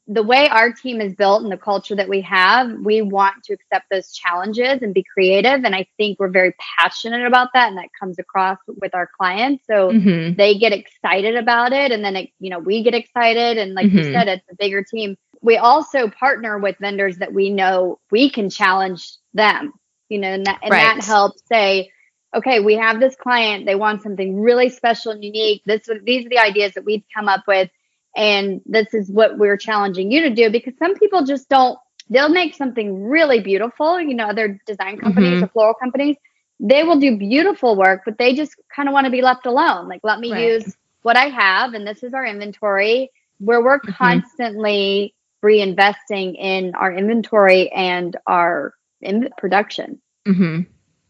the 0.07 0.23
way 0.23 0.49
our 0.49 0.73
team 0.73 1.01
is 1.01 1.15
built 1.15 1.43
and 1.43 1.53
the 1.53 1.59
culture 1.59 1.95
that 1.95 2.09
we 2.09 2.23
have, 2.23 2.73
we 2.81 3.03
want 3.03 3.43
to 3.45 3.53
accept 3.53 3.87
those 3.91 4.13
challenges 4.13 4.81
and 4.81 4.95
be 4.95 5.05
creative. 5.05 5.65
And 5.65 5.75
I 5.75 5.87
think 5.99 6.19
we're 6.19 6.31
very 6.31 6.55
passionate 6.79 7.27
about 7.27 7.51
that. 7.53 7.69
And 7.69 7.77
that 7.77 7.89
comes 7.99 8.19
across 8.19 8.59
with 8.67 8.95
our 8.95 9.11
clients. 9.19 9.65
So 9.67 9.91
mm-hmm. 9.91 10.37
they 10.37 10.57
get 10.57 10.73
excited 10.73 11.37
about 11.37 11.73
it. 11.73 11.93
And 11.93 12.03
then, 12.03 12.17
it, 12.17 12.31
you 12.39 12.49
know, 12.49 12.59
we 12.59 12.83
get 12.83 12.95
excited. 12.95 13.59
And 13.59 13.75
like 13.75 13.87
mm-hmm. 13.87 13.99
you 13.99 14.13
said, 14.13 14.29
it's 14.29 14.49
a 14.51 14.57
bigger 14.57 14.83
team. 14.83 15.17
We 15.43 15.59
also 15.59 16.09
partner 16.09 16.59
with 16.59 16.79
vendors 16.79 17.19
that 17.19 17.35
we 17.35 17.51
know 17.51 18.01
we 18.11 18.31
can 18.31 18.49
challenge 18.49 19.17
them, 19.35 19.75
you 20.09 20.19
know, 20.19 20.29
and 20.29 20.47
that, 20.47 20.61
and 20.63 20.71
right. 20.71 20.97
that 20.97 21.05
helps 21.05 21.43
say, 21.47 21.91
okay, 22.35 22.61
we 22.61 22.75
have 22.77 23.01
this 23.01 23.17
client. 23.17 23.67
They 23.67 23.75
want 23.75 24.03
something 24.03 24.41
really 24.41 24.71
special 24.71 25.13
and 25.13 25.23
unique. 25.23 25.63
This, 25.67 25.89
these 26.05 26.25
are 26.25 26.31
the 26.31 26.39
ideas 26.39 26.73
that 26.73 26.87
we've 26.87 27.05
come 27.15 27.29
up 27.29 27.45
with 27.47 27.71
and 28.17 28.61
this 28.67 28.95
is 28.95 29.11
what 29.11 29.39
we're 29.39 29.57
challenging 29.57 30.11
you 30.11 30.23
to 30.23 30.31
do 30.31 30.51
because 30.51 30.75
some 30.79 30.95
people 30.95 31.25
just 31.25 31.49
don't, 31.49 31.79
they'll 32.11 32.29
make 32.29 32.55
something 32.55 33.05
really 33.05 33.41
beautiful. 33.41 34.01
You 34.01 34.15
know, 34.15 34.29
other 34.29 34.61
design 34.67 34.99
companies 34.99 35.35
mm-hmm. 35.35 35.45
or 35.45 35.49
floral 35.49 35.75
companies, 35.75 36.17
they 36.61 36.85
will 36.85 37.01
do 37.01 37.17
beautiful 37.17 37.77
work, 37.77 38.03
but 38.05 38.19
they 38.19 38.35
just 38.35 38.55
kind 38.75 38.89
of 38.89 38.93
want 38.93 39.07
to 39.07 39.11
be 39.11 39.23
left 39.23 39.47
alone. 39.47 39.89
Like, 39.89 40.01
let 40.05 40.21
me 40.21 40.33
right. 40.33 40.49
use 40.49 40.77
what 41.03 41.17
I 41.17 41.27
have, 41.27 41.75
and 41.75 41.87
this 41.87 42.03
is 42.03 42.15
our 42.15 42.25
inventory 42.25 43.11
where 43.39 43.63
we're 43.63 43.79
mm-hmm. 43.79 43.93
constantly 43.93 45.15
reinvesting 45.45 46.37
in 46.39 46.75
our 46.75 46.93
inventory 46.93 47.71
and 47.71 48.17
our 48.27 48.75
in 49.01 49.29
production. 49.37 50.01
Mm-hmm. 50.27 50.63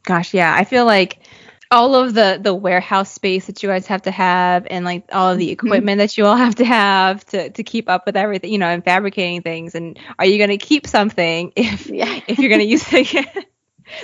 Gosh, 0.02 0.34
yeah. 0.34 0.54
I 0.54 0.64
feel 0.64 0.84
like 0.84 1.20
all 1.70 1.94
of 1.94 2.14
the 2.14 2.38
the 2.40 2.54
warehouse 2.54 3.12
space 3.12 3.46
that 3.46 3.62
you 3.62 3.68
guys 3.68 3.86
have 3.86 4.02
to 4.02 4.10
have 4.10 4.66
and 4.70 4.84
like 4.84 5.04
all 5.12 5.32
of 5.32 5.38
the 5.38 5.46
mm-hmm. 5.46 5.66
equipment 5.66 5.98
that 5.98 6.16
you 6.16 6.26
all 6.26 6.36
have 6.36 6.54
to 6.56 6.64
have 6.64 7.24
to 7.26 7.50
to 7.50 7.62
keep 7.62 7.88
up 7.88 8.06
with 8.06 8.16
everything 8.16 8.52
you 8.52 8.58
know 8.58 8.68
and 8.68 8.84
fabricating 8.84 9.42
things 9.42 9.74
and 9.74 9.98
are 10.18 10.26
you 10.26 10.38
going 10.38 10.50
to 10.50 10.58
keep 10.58 10.86
something 10.86 11.52
if 11.56 11.86
yeah. 11.86 12.20
if 12.26 12.38
you're 12.38 12.48
going 12.48 12.60
to 12.60 12.66
use 12.66 12.84
it 12.92 13.46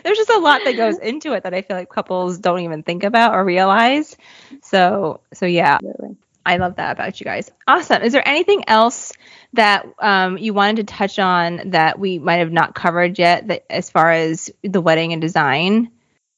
there's 0.04 0.18
just 0.18 0.30
a 0.30 0.38
lot 0.38 0.60
that 0.64 0.76
goes 0.76 0.98
into 0.98 1.32
it 1.32 1.42
that 1.44 1.54
i 1.54 1.62
feel 1.62 1.76
like 1.76 1.88
couples 1.88 2.38
don't 2.38 2.60
even 2.60 2.82
think 2.82 3.04
about 3.04 3.34
or 3.34 3.44
realize 3.44 4.16
so 4.62 5.20
so 5.32 5.46
yeah 5.46 5.74
Absolutely. 5.74 6.16
i 6.44 6.56
love 6.56 6.76
that 6.76 6.92
about 6.92 7.18
you 7.20 7.24
guys 7.24 7.50
awesome 7.66 8.02
is 8.02 8.12
there 8.12 8.26
anything 8.26 8.64
else 8.68 9.12
that 9.52 9.84
um, 9.98 10.38
you 10.38 10.54
wanted 10.54 10.76
to 10.76 10.94
touch 10.94 11.18
on 11.18 11.70
that 11.70 11.98
we 11.98 12.20
might 12.20 12.36
have 12.36 12.52
not 12.52 12.72
covered 12.72 13.18
yet 13.18 13.48
that 13.48 13.64
as 13.68 13.90
far 13.90 14.12
as 14.12 14.48
the 14.62 14.80
wedding 14.80 15.12
and 15.12 15.20
design 15.20 15.90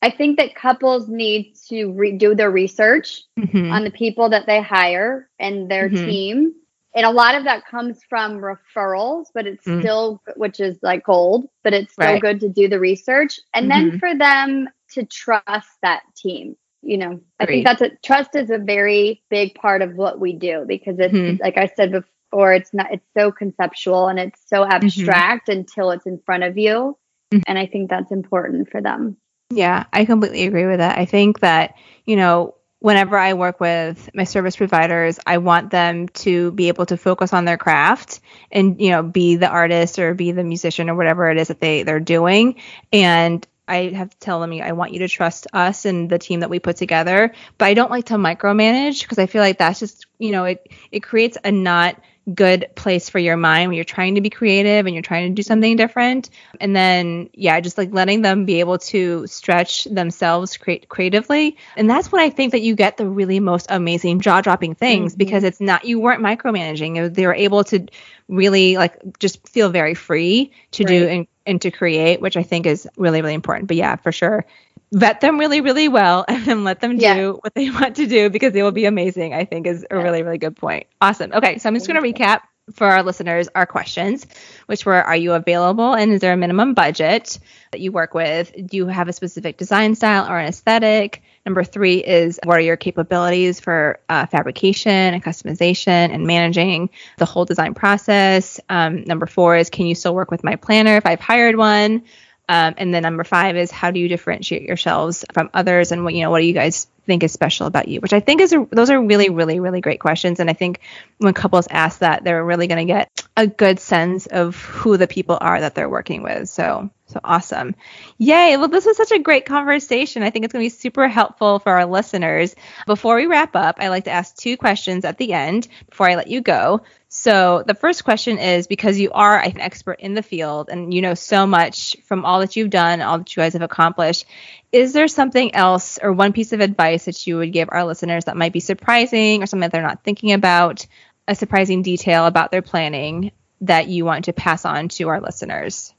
I 0.03 0.11
think 0.11 0.37
that 0.39 0.57
couples 0.57 1.09
need 1.09 1.55
to 1.69 1.93
re- 1.93 2.19
do 2.19 2.35
their 2.35 2.51
research 2.51 3.23
mm-hmm. 3.39 3.71
on 3.71 3.85
the 3.85 3.91
people 3.91 4.29
that 4.31 4.47
they 4.47 4.61
hire 4.61 5.31
and 5.39 5.71
their 5.71 5.89
mm-hmm. 5.89 6.05
team. 6.05 6.55
And 6.95 7.07
a 7.07 7.11
lot 7.11 7.37
of 7.37 7.45
that 7.45 7.65
comes 7.65 8.01
from 8.09 8.39
referrals, 8.39 9.27
but 9.33 9.47
it's 9.47 9.65
mm-hmm. 9.65 9.81
still, 9.81 10.23
which 10.37 10.61
is 10.61 10.77
like 10.83 11.05
gold, 11.05 11.49
but 11.63 11.73
it's 11.73 11.93
still 11.93 12.07
right. 12.07 12.21
good 12.21 12.41
to 12.41 12.49
do 12.49 12.69
the 12.69 12.81
research. 12.81 13.39
And 13.55 13.71
then 13.71 13.91
mm-hmm. 13.91 13.99
for 13.99 14.15
them 14.15 14.69
to 14.95 15.05
trust 15.05 15.71
that 15.83 16.03
team. 16.17 16.57
You 16.85 16.99
know, 16.99 17.21
I 17.39 17.47
think 17.47 17.65
that's 17.65 17.81
a 17.81 17.91
trust 18.05 18.35
is 18.35 18.51
a 18.51 18.59
very 18.59 19.23
big 19.31 19.55
part 19.55 19.83
of 19.83 19.95
what 19.95 20.19
we 20.19 20.33
do 20.33 20.65
because 20.67 20.99
it's, 20.99 21.15
mm-hmm. 21.15 21.41
like 21.41 21.57
I 21.57 21.71
said 21.77 21.93
before, 21.93 22.53
it's 22.53 22.75
not, 22.75 22.93
it's 22.93 23.07
so 23.17 23.31
conceptual 23.31 24.09
and 24.09 24.19
it's 24.19 24.41
so 24.49 24.63
mm-hmm. 24.63 24.73
abstract 24.73 25.49
until 25.49 25.93
it's 25.93 26.07
in 26.07 26.19
front 26.27 26.43
of 26.43 26.59
you. 26.59 26.99
And 27.47 27.57
I 27.57 27.67
think 27.67 27.89
that's 27.89 28.11
important 28.11 28.69
for 28.69 28.83
them. 28.83 29.17
Yeah, 29.55 29.85
I 29.93 30.05
completely 30.05 30.45
agree 30.47 30.67
with 30.67 30.79
that. 30.79 30.99
I 30.99 31.05
think 31.05 31.41
that, 31.41 31.75
you 32.07 32.17
know, 32.17 32.55
whenever 32.79 33.17
I 33.17 33.35
work 33.35 33.61
with 33.61 34.09
my 34.15 34.25
service 34.25 34.57
providers, 34.57 35.21
I 35.27 35.39
want 35.39 35.71
them 35.71 36.09
to 36.09 36.51
be 36.53 36.69
able 36.69 36.87
to 36.87 36.97
focus 36.97 37.33
on 37.33 37.45
their 37.45 37.59
craft 37.59 38.21
and, 38.51 38.81
you 38.81 38.91
know, 38.91 39.03
be 39.03 39.37
the 39.37 39.49
artist 39.49 39.99
or 39.99 40.15
be 40.15 40.33
the 40.33 40.43
musician 40.43 40.89
or 40.91 40.95
whatever 40.95 41.31
it 41.31 41.39
is 41.39 41.49
that 41.49 41.61
they, 41.61 41.83
they're 41.83 42.01
doing. 42.01 42.57
And 42.93 43.47
I 43.69 43.91
have 43.91 44.11
to 44.11 44.19
tell 44.19 44.41
them, 44.41 44.53
I 44.53 44.73
want 44.73 44.93
you 44.93 45.01
to 45.01 45.09
trust 45.09 45.47
us 45.53 45.85
and 45.85 46.11
the 46.11 46.19
team 46.19 46.41
that 46.41 46.51
we 46.51 46.59
put 46.59 46.77
together. 46.77 47.33
But 47.59 47.67
I 47.67 47.75
don't 47.75 47.91
like 47.91 48.07
to 48.07 48.15
micromanage 48.15 49.03
because 49.03 49.19
I 49.19 49.27
feel 49.27 49.43
like 49.43 49.59
that's 49.59 49.79
just, 49.79 50.07
you 50.19 50.33
know, 50.33 50.45
it 50.45 50.69
it 50.91 51.01
creates 51.01 51.39
a 51.45 51.53
not 51.53 52.01
good 52.33 52.69
place 52.75 53.09
for 53.09 53.19
your 53.19 53.37
mind 53.37 53.69
when 53.69 53.77
you're 53.77 53.85
trying 53.85 54.15
to 54.15 54.21
be 54.21 54.31
creative 54.31 54.87
and 54.87 54.95
you're 54.95 55.03
trying 55.03 55.31
to 55.31 55.35
do 55.35 55.43
something 55.43 55.77
different. 55.77 56.31
And 56.61 56.75
then, 56.75 57.31
yeah, 57.33 57.59
just 57.61 57.79
like 57.79 57.93
letting 57.93 58.23
them 58.23 58.45
be 58.45 58.61
able 58.61 58.79
to 58.79 59.27
stretch 59.27 59.85
themselves 59.85 60.57
create 60.57 60.89
creatively. 60.89 61.57
And 61.77 61.91
that's 61.91 62.13
when 62.13 62.23
I 62.23 62.31
think 62.31 62.53
that 62.53 62.63
you 62.63 62.77
get 62.77 62.97
the 62.97 63.09
really 63.09 63.41
most 63.41 63.67
amazing 63.71 64.21
jaw 64.21 64.41
dropping 64.41 64.75
things 64.75 65.13
mm-hmm. 65.13 65.19
because 65.19 65.45
it's 65.45 65.61
not, 65.61 65.85
you 65.85 65.99
weren't 66.01 66.23
micromanaging. 66.23 67.13
They 67.13 67.27
were 67.27 67.35
able 67.35 67.65
to 67.65 67.87
really 68.29 68.77
like 68.77 69.01
just 69.19 69.47
feel 69.49 69.71
very 69.71 69.95
free 69.95 70.53
to 70.73 70.85
right. 70.85 70.89
do 70.89 71.07
and, 71.07 71.27
and 71.45 71.63
to 71.63 71.71
create, 71.71 72.21
which 72.21 72.37
I 72.37 72.45
think 72.45 72.67
is 72.67 72.89
really, 72.97 73.21
really 73.21 73.35
important. 73.35 73.67
But 73.67 73.77
yeah, 73.77 73.97
for 73.97 74.13
sure 74.13 74.47
vet 74.93 75.21
them 75.21 75.39
really, 75.39 75.61
really 75.61 75.89
well 75.89 76.25
and 76.29 76.45
then 76.45 76.65
let 76.65 76.81
them 76.81 76.97
do 76.99 77.03
yeah. 77.03 77.31
what 77.31 77.55
they 77.55 77.71
want 77.81 77.97
to 77.97 78.07
do 78.07 78.31
because 78.31 78.53
they 78.53 78.63
will 78.63 78.73
be 78.73 78.85
amazing, 78.85 79.35
I 79.35 79.45
think 79.45 79.67
is 79.67 79.85
a 79.91 79.97
yeah. 79.97 80.03
really, 80.03 80.23
really 80.23 80.39
good 80.39 80.57
point. 80.57 80.87
Awesome. 81.01 81.33
Okay, 81.33 81.59
so 81.59 81.69
I'm 81.69 81.75
just 81.75 81.87
going 81.87 82.01
to 82.01 82.13
recap 82.13 82.43
for 82.75 82.87
our 82.87 83.03
listeners 83.03 83.49
our 83.57 83.67
questions, 83.67 84.25
which 84.67 84.87
were 84.87 85.03
Are 85.03 85.17
you 85.17 85.33
available 85.33 85.95
and 85.95 86.13
is 86.13 86.21
there 86.21 86.33
a 86.33 86.37
minimum 86.37 86.75
budget 86.75 87.39
that 87.73 87.81
you 87.81 87.91
work 87.91 88.15
with? 88.15 88.53
Do 88.55 88.77
you 88.77 88.87
have 88.87 89.09
a 89.09 89.13
specific 89.13 89.59
design 89.59 89.97
style 89.97 90.31
or 90.31 90.39
an 90.39 90.47
aesthetic? 90.47 91.23
Number 91.45 91.65
three 91.65 91.97
is 91.97 92.39
What 92.45 92.59
are 92.59 92.61
your 92.61 92.77
capabilities 92.77 93.59
for 93.59 93.99
uh, 94.09 94.27
fabrication 94.27 94.93
and 94.93 95.25
customization 95.25 96.15
and 96.15 96.25
managing 96.25 96.91
the 97.19 97.25
whole 97.25 97.45
design 97.45 97.75
process? 97.75 98.61
Um, 98.69 99.03
number 99.05 99.27
four 99.27 99.57
is 99.57 99.69
Can 99.69 99.87
you 99.87 99.97
still 99.97 100.15
work 100.15 100.31
with 100.31 100.45
my 100.45 100.55
planner 100.55 100.97
if 100.97 101.05
I've 101.05 101.21
hired 101.21 101.57
one? 101.57 102.05
Um, 102.49 102.75
and 102.77 102.93
then 102.93 103.03
number 103.03 103.25
five 103.25 103.57
is 103.57 103.71
how 103.71 103.91
do 103.91 104.01
you 104.01 104.09
differentiate 104.09 104.63
yourselves 104.63 105.25
from 105.33 105.51
others? 105.55 105.93
And 105.93 106.05
what 106.05 106.15
you 106.15 106.23
know 106.23 106.31
what 106.31 106.41
do 106.41 106.47
you 106.47 106.53
guys 106.53 106.87
think 107.07 107.23
is 107.23 107.33
special 107.33 107.67
about 107.67 107.89
you? 107.89 108.01
Which 108.01 108.13
i 108.13 108.21
think 108.21 108.41
is 108.41 108.53
a, 108.53 108.67
those 108.71 108.91
are 108.91 109.01
really 109.01 109.31
really 109.31 109.61
really 109.61 109.81
great 109.81 110.01
questions. 110.01 110.41
And 110.41 110.51
i 110.51 110.53
think 110.53 110.81
when 111.19 111.35
couples 111.35 111.69
ask 111.71 112.01
that 112.01 112.25
they're 112.25 112.45
really 112.45 112.67
going 112.67 112.87
to 112.87 112.93
get 112.93 113.27
a 113.37 113.47
good 113.47 113.81
sense 113.81 114.27
of 114.27 114.57
who 114.57 114.97
the 114.97 115.07
people 115.07 115.39
are 115.41 115.61
that 115.61 115.75
they're 115.75 115.89
working 115.89 116.23
with. 116.23 116.49
So 116.49 116.91
so 117.13 117.21
awesome. 117.23 117.75
Yay. 118.19 118.57
Well 118.57 118.69
this 118.69 118.87
was 118.87 118.97
such 118.97 119.13
a 119.13 119.19
great 119.19 119.47
conversation. 119.47 120.23
I 120.23 120.31
think 120.31 120.45
it's 120.45 120.53
going 120.53 120.69
to 120.69 120.75
be 120.75 120.81
super 120.81 121.09
helpful 121.09 121.59
for 121.59 121.73
our 121.73 121.87
listeners. 121.87 122.55
Before 122.87 123.17
we 123.17 123.27
wrap 123.27 123.55
up 123.55 123.77
i 123.79 123.89
like 123.89 124.05
to 124.05 124.11
ask 124.11 124.37
two 124.37 124.57
questions 124.57 125.05
at 125.05 125.19
the 125.19 125.33
end 125.33 125.69
before 125.89 126.09
i 126.09 126.15
let 126.15 126.29
you 126.29 126.41
go. 126.41 126.83
So 127.09 127.63
the 127.67 127.75
first 127.75 128.05
question 128.05 128.39
is 128.39 128.67
because 128.67 128.99
you 128.99 129.13
are 129.13 129.39
an 129.39 129.61
expert 129.61 130.01
in 130.01 130.15
the 130.15 130.23
field 130.23 130.71
and 130.71 130.95
you 130.95 131.03
know 131.03 131.13
so 131.13 131.47
much 131.47 131.95
from 132.05 132.25
all 132.25 132.41
that 132.41 132.57
you've 132.57 132.71
done, 132.71 133.03
all 133.03 133.19
that 133.19 133.37
you 133.37 133.43
guys 133.43 133.53
have 133.53 133.61
accomplished, 133.61 134.25
is 134.73 134.95
there 134.95 135.09
something 135.09 135.55
else 135.55 135.99
or 136.03 136.13
one 136.13 136.33
piece 136.33 136.55
of 136.55 136.61
advice 136.61 137.05
that 137.05 137.27
you 137.27 137.37
would 137.37 137.53
give 137.53 137.69
our 137.71 137.85
listeners 137.85 138.25
that 138.25 138.37
might 138.39 138.55
be 138.55 138.61
surprising 138.61 139.43
or 139.43 139.47
something 139.47 139.61
that 139.61 139.73
they're 139.73 139.83
not 139.83 140.03
thinking 140.03 140.33
about, 140.33 140.87
a 141.29 141.35
surprising 141.35 141.83
detail 141.83 142.25
about 142.25 142.51
their 142.51 142.63
planning 142.63 143.33
that 143.61 143.89
you 143.89 144.07
want 144.07 144.25
to 144.25 144.33
pass 144.33 144.65
on 144.65 144.89
to 144.89 145.09
our 145.09 145.21
listeners? 145.21 145.93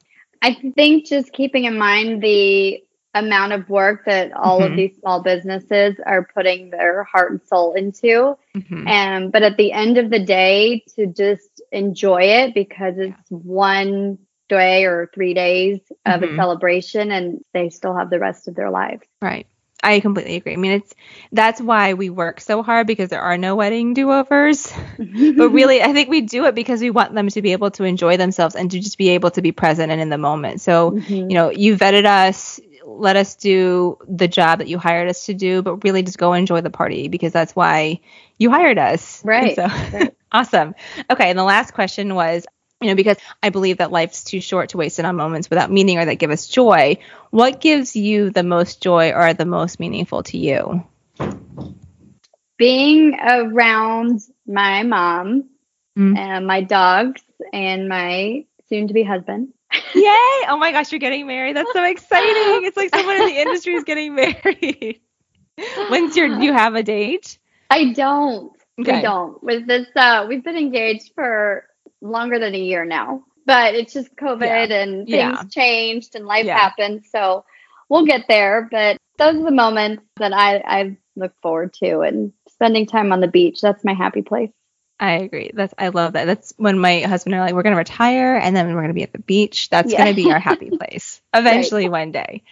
I 0.43 0.53
think 0.75 1.08
just 1.08 1.32
keeping 1.32 1.63
in 1.63 1.77
mind 1.77 2.21
the 2.21 2.84
amount 3.13 3.53
of 3.53 3.69
work 3.69 4.06
that 4.06 4.34
all 4.34 4.60
mm-hmm. 4.60 4.71
of 4.71 4.77
these 4.77 4.97
small 4.99 5.21
businesses 5.21 5.95
are 6.06 6.27
putting 6.34 6.69
their 6.69 7.06
heart 7.06 7.32
and 7.32 7.41
soul 7.47 7.73
into. 7.73 8.36
Mm-hmm. 8.56 8.88
And 8.88 9.32
but 9.32 9.43
at 9.43 9.56
the 9.58 9.71
end 9.71 9.97
of 9.97 10.10
the 10.10 10.19
day, 10.19 10.84
to 10.95 11.08
just 11.08 11.62
enjoy 11.71 12.23
it 12.23 12.53
because 12.53 12.95
it's 12.97 13.29
one 13.29 14.19
day 14.49 14.84
or 14.84 15.10
three 15.13 15.34
days 15.34 15.79
of 16.06 16.21
mm-hmm. 16.21 16.34
a 16.34 16.36
celebration 16.36 17.12
and 17.12 17.41
they 17.53 17.69
still 17.69 17.95
have 17.95 18.10
the 18.10 18.19
rest 18.19 18.49
of 18.49 18.56
their 18.56 18.69
lives. 18.69 19.08
Right. 19.21 19.47
I 19.83 19.99
completely 19.99 20.37
agree. 20.37 20.53
I 20.53 20.55
mean, 20.55 20.71
it's 20.71 20.95
that's 21.33 21.59
why 21.59 21.93
we 21.93 22.09
work 22.09 22.39
so 22.39 22.63
hard 22.63 22.87
because 22.87 23.09
there 23.09 23.21
are 23.21 23.37
no 23.37 23.55
wedding 23.55 23.93
do-overs. 23.93 24.71
but 24.97 25.49
really, 25.49 25.81
I 25.81 25.91
think 25.91 26.09
we 26.09 26.21
do 26.21 26.45
it 26.45 26.55
because 26.55 26.79
we 26.79 26.89
want 26.89 27.13
them 27.13 27.27
to 27.27 27.41
be 27.41 27.51
able 27.51 27.71
to 27.71 27.83
enjoy 27.83 28.15
themselves 28.15 28.55
and 28.55 28.71
to 28.71 28.79
just 28.79 28.97
be 28.97 29.09
able 29.09 29.31
to 29.31 29.41
be 29.41 29.51
present 29.51 29.91
and 29.91 30.01
in 30.01 30.09
the 30.09 30.17
moment. 30.17 30.61
So, 30.61 30.91
mm-hmm. 30.91 31.13
you 31.13 31.35
know, 31.35 31.49
you 31.49 31.75
vetted 31.75 32.05
us, 32.05 32.61
let 32.85 33.17
us 33.17 33.35
do 33.35 33.97
the 34.07 34.27
job 34.27 34.59
that 34.59 34.67
you 34.67 34.77
hired 34.77 35.09
us 35.09 35.25
to 35.25 35.33
do, 35.33 35.61
but 35.61 35.83
really 35.83 36.01
just 36.01 36.17
go 36.17 36.33
enjoy 36.33 36.61
the 36.61 36.69
party 36.69 37.09
because 37.09 37.33
that's 37.33 37.55
why 37.55 37.99
you 38.37 38.49
hired 38.49 38.77
us. 38.77 39.23
Right. 39.25 39.55
so, 39.55 39.65
right. 39.65 40.15
awesome. 40.31 40.75
Okay. 41.09 41.29
And 41.29 41.37
the 41.37 41.43
last 41.43 41.73
question 41.73 42.15
was, 42.15 42.45
you 42.83 42.89
know, 42.89 42.95
because 42.95 43.17
I 43.41 43.49
believe 43.49 43.77
that 43.77 43.91
life's 43.91 44.23
too 44.23 44.41
short 44.41 44.69
to 44.69 44.77
waste 44.77 44.99
it 44.99 45.05
on 45.05 45.15
moments 45.15 45.49
without 45.49 45.71
meaning 45.71 45.97
or 45.97 46.05
that 46.05 46.15
give 46.15 46.31
us 46.31 46.47
joy. 46.47 46.97
What 47.31 47.61
gives 47.61 47.95
you 47.95 48.29
the 48.29 48.43
most 48.43 48.81
joy 48.81 49.11
or 49.11 49.33
the 49.33 49.45
most 49.45 49.79
meaningful 49.79 50.23
to 50.23 50.37
you? 50.37 50.83
being 52.57 53.13
around 53.19 54.21
my 54.47 54.83
mom 54.83 55.49
mm. 55.97 56.17
and 56.17 56.47
my 56.47 56.61
dogs 56.61 57.21
and 57.51 57.89
my 57.89 58.45
soon 58.69 58.87
to 58.87 58.93
be 58.93 59.03
husband. 59.03 59.49
Yay! 59.95 60.45
Oh 60.47 60.57
my 60.57 60.71
gosh, 60.71 60.91
you're 60.91 60.99
getting 60.99 61.27
married. 61.27 61.55
That's 61.55 61.73
so 61.73 61.83
exciting. 61.83 62.65
It's 62.65 62.77
like 62.77 62.93
someone 62.93 63.15
in 63.17 63.25
the 63.25 63.37
industry 63.41 63.73
is 63.73 63.83
getting 63.83 64.15
married. 64.15 65.01
When's 65.89 66.15
your 66.15 66.29
do 66.29 66.43
you 66.43 66.53
have 66.53 66.75
a 66.75 66.83
date? 66.83 67.37
I 67.69 67.91
don't. 67.91 68.53
Okay. 68.79 68.97
We 68.97 69.01
don't. 69.01 69.43
With 69.43 69.67
this 69.67 69.87
uh 69.95 70.25
we've 70.29 70.43
been 70.43 70.57
engaged 70.57 71.11
for 71.15 71.65
longer 72.03 72.39
than 72.39 72.53
a 72.53 72.59
year 72.59 72.85
now. 72.85 73.23
But 73.45 73.75
it's 73.75 73.93
just 73.93 74.15
COVID 74.15 74.69
yeah. 74.69 74.81
and 74.81 75.07
things 75.07 75.09
yeah. 75.09 75.43
changed 75.49 76.15
and 76.15 76.25
life 76.25 76.45
yeah. 76.45 76.57
happened. 76.57 77.03
So 77.05 77.43
we'll 77.89 78.05
get 78.05 78.25
there. 78.27 78.67
But 78.71 78.97
those 79.17 79.35
are 79.35 79.43
the 79.43 79.51
moments 79.51 80.03
that 80.17 80.33
I, 80.33 80.57
I 80.57 80.97
look 81.15 81.33
forward 81.41 81.73
to 81.75 82.01
and 82.01 82.31
spending 82.49 82.85
time 82.85 83.11
on 83.11 83.19
the 83.19 83.27
beach. 83.27 83.59
That's 83.61 83.83
my 83.83 83.93
happy 83.93 84.21
place. 84.21 84.51
I 84.99 85.13
agree. 85.13 85.51
That's 85.53 85.73
I 85.77 85.89
love 85.89 86.13
that. 86.13 86.25
That's 86.25 86.53
when 86.57 86.79
my 86.79 87.01
husband 87.01 87.33
and 87.33 87.41
I 87.41 87.43
are 87.43 87.47
like, 87.47 87.55
we're 87.55 87.63
gonna 87.63 87.75
retire 87.75 88.35
and 88.37 88.55
then 88.55 88.73
we're 88.73 88.81
gonna 88.81 88.93
be 88.93 89.03
at 89.03 89.11
the 89.11 89.19
beach. 89.19 89.69
That's 89.69 89.91
yeah. 89.91 89.97
gonna 89.97 90.13
be 90.13 90.31
our 90.31 90.39
happy 90.39 90.69
place 90.77 91.21
eventually 91.33 91.89
right. 91.89 91.91
one 91.91 92.11
day. 92.11 92.43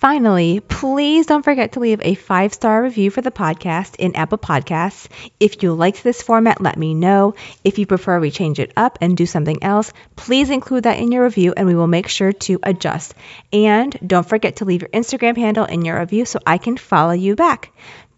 Finally, 0.04 0.60
please 0.60 1.28
don't 1.28 1.46
forget 1.46 1.72
to 1.72 1.80
leave 1.80 2.02
a 2.04 2.13
five 2.13 2.54
star 2.54 2.84
review 2.84 3.10
for 3.10 3.22
the 3.22 3.32
podcast 3.32 3.96
in 3.96 4.17
Apple 4.17 4.38
Podcasts. 4.38 5.08
If 5.39 5.63
you 5.63 5.74
liked 5.74 6.04
this 6.04 6.22
format, 6.22 6.60
let 6.60 6.78
me 6.78 6.93
know. 6.93 7.36
If 7.63 7.80
you 7.80 7.86
prefer 7.86 8.19
we 8.19 8.30
change 8.30 8.60
it 8.60 8.74
up 8.76 8.98
and 9.00 9.15
do 9.15 9.26
something 9.26 9.63
else, 9.63 9.93
please 10.17 10.50
include 10.50 10.84
that 10.84 11.00
in 11.00 11.13
your 11.13 11.24
review 11.24 11.54
and 11.56 11.67
we 11.67 11.76
will 11.76 11.88
make 11.88 12.10
sure 12.10 12.34
to 12.34 12.60
adjust. 12.63 13.15
And 13.54 13.98
don't 14.06 14.28
forget 14.28 14.58
to 14.58 14.65
leave 14.65 14.82
your 14.82 14.89
Instagram 14.89 15.38
handle 15.38 15.63
in 15.63 15.86
your 15.86 15.98
review 15.98 16.26
so 16.26 16.39
I 16.46 16.58
can 16.58 16.76
follow 16.76 17.13
you 17.13 17.38
back. 17.38 17.72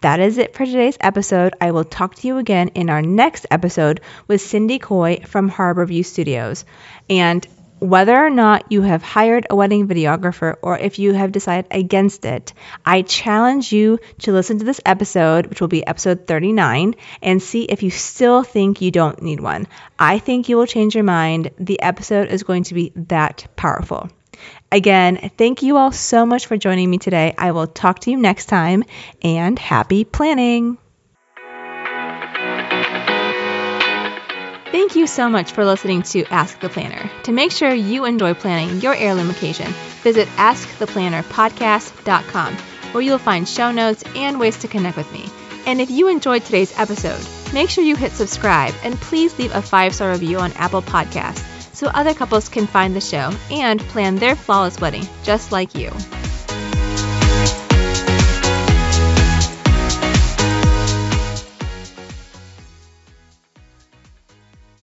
That 0.06 0.20
is 0.20 0.38
it 0.38 0.54
for 0.54 0.68
today's 0.68 1.00
episode. 1.02 1.56
I 1.60 1.72
will 1.72 1.84
talk 1.84 2.14
to 2.14 2.28
you 2.28 2.38
again 2.38 2.68
in 2.76 2.92
our 2.92 3.02
next 3.02 3.48
episode 3.50 4.02
with 4.28 4.40
Cindy 4.40 4.78
Coy 4.78 5.24
from 5.26 5.50
Harborview 5.50 6.06
Studios. 6.06 6.64
And 7.10 7.44
whether 7.80 8.16
or 8.16 8.30
not 8.30 8.72
you 8.72 8.84
have 8.84 9.02
hired 9.02 9.48
a 9.50 9.56
wedding 9.56 9.88
videographer 9.88 10.58
or 10.62 10.78
if 10.78 11.00
you 11.00 11.14
have 11.14 11.32
decided 11.32 11.66
against 11.72 12.24
it, 12.24 12.54
I 12.86 13.02
challenge 13.02 13.74
you 13.74 13.98
to 14.20 14.32
listen 14.32 14.60
to 14.60 14.66
this 14.66 14.80
episode, 14.86 15.48
which 15.48 15.60
will 15.60 15.70
be 15.70 15.88
episode 15.88 16.28
39, 16.28 16.94
and 17.24 17.42
see 17.42 17.64
if 17.64 17.82
you 17.82 17.90
still 17.90 18.44
think 18.44 18.82
you 18.82 18.92
don't 18.92 19.24
need 19.24 19.40
one. 19.40 19.66
I 19.98 20.20
think 20.20 20.50
you 20.50 20.58
will 20.58 20.68
change 20.68 20.94
your 20.94 21.04
mind. 21.04 21.50
The 21.58 21.82
episode 21.82 22.28
is 22.28 22.44
going 22.44 22.66
to 22.66 22.76
be 22.76 22.94
that 22.96 23.48
powerful. 23.56 24.12
Again, 24.72 25.32
thank 25.38 25.62
you 25.62 25.78
all 25.78 25.92
so 25.92 26.26
much 26.26 26.48
for 26.48 26.58
joining 26.58 26.90
me 26.90 26.98
today. 26.98 27.36
I 27.38 27.52
will 27.52 27.68
talk 27.68 28.00
to 28.00 28.10
you 28.12 28.18
next 28.18 28.48
time 28.48 28.84
and 29.22 29.58
happy 29.58 30.04
planning. 30.04 30.78
Thank 34.72 34.98
you 34.98 35.06
so 35.08 35.30
much 35.30 35.54
for 35.54 35.64
listening 35.64 36.02
to 36.04 36.26
Ask 36.26 36.60
the 36.60 36.68
Planner. 36.68 37.10
To 37.24 37.32
make 37.32 37.52
sure 37.52 37.74
you 37.74 38.04
enjoy 38.04 38.34
planning 38.34 38.82
your 38.82 38.94
heirloom 38.94 39.30
occasion, 39.30 39.68
visit 40.04 40.28
AskThePlannerPodcast.com, 40.36 42.56
where 42.92 43.02
you'll 43.02 43.18
find 43.18 43.48
show 43.48 43.72
notes 43.72 44.04
and 44.16 44.38
ways 44.40 44.58
to 44.60 44.68
connect 44.68 44.98
with 44.98 45.10
me. 45.14 45.30
And 45.66 45.80
if 45.80 45.90
you 45.90 46.10
enjoyed 46.10 46.44
today's 46.44 46.78
episode, 46.78 47.26
make 47.54 47.70
sure 47.70 47.86
you 47.86 47.96
hit 47.96 48.12
subscribe 48.12 48.74
and 48.84 49.00
please 49.00 49.40
leave 49.40 49.56
a 49.56 49.62
five 49.62 49.96
star 49.96 50.12
review 50.12 50.40
on 50.40 50.52
Apple 50.54 50.82
Podcasts 50.82 51.55
so 51.76 51.88
other 51.88 52.14
couples 52.14 52.50
can 52.50 52.66
find 52.66 52.96
the 52.96 53.02
show 53.02 53.32
and 53.52 53.80
plan 53.82 54.16
their 54.16 54.36
flawless 54.36 54.80
wedding 54.80 55.08
just 55.24 55.52
like 55.52 55.76
you. 55.76 55.92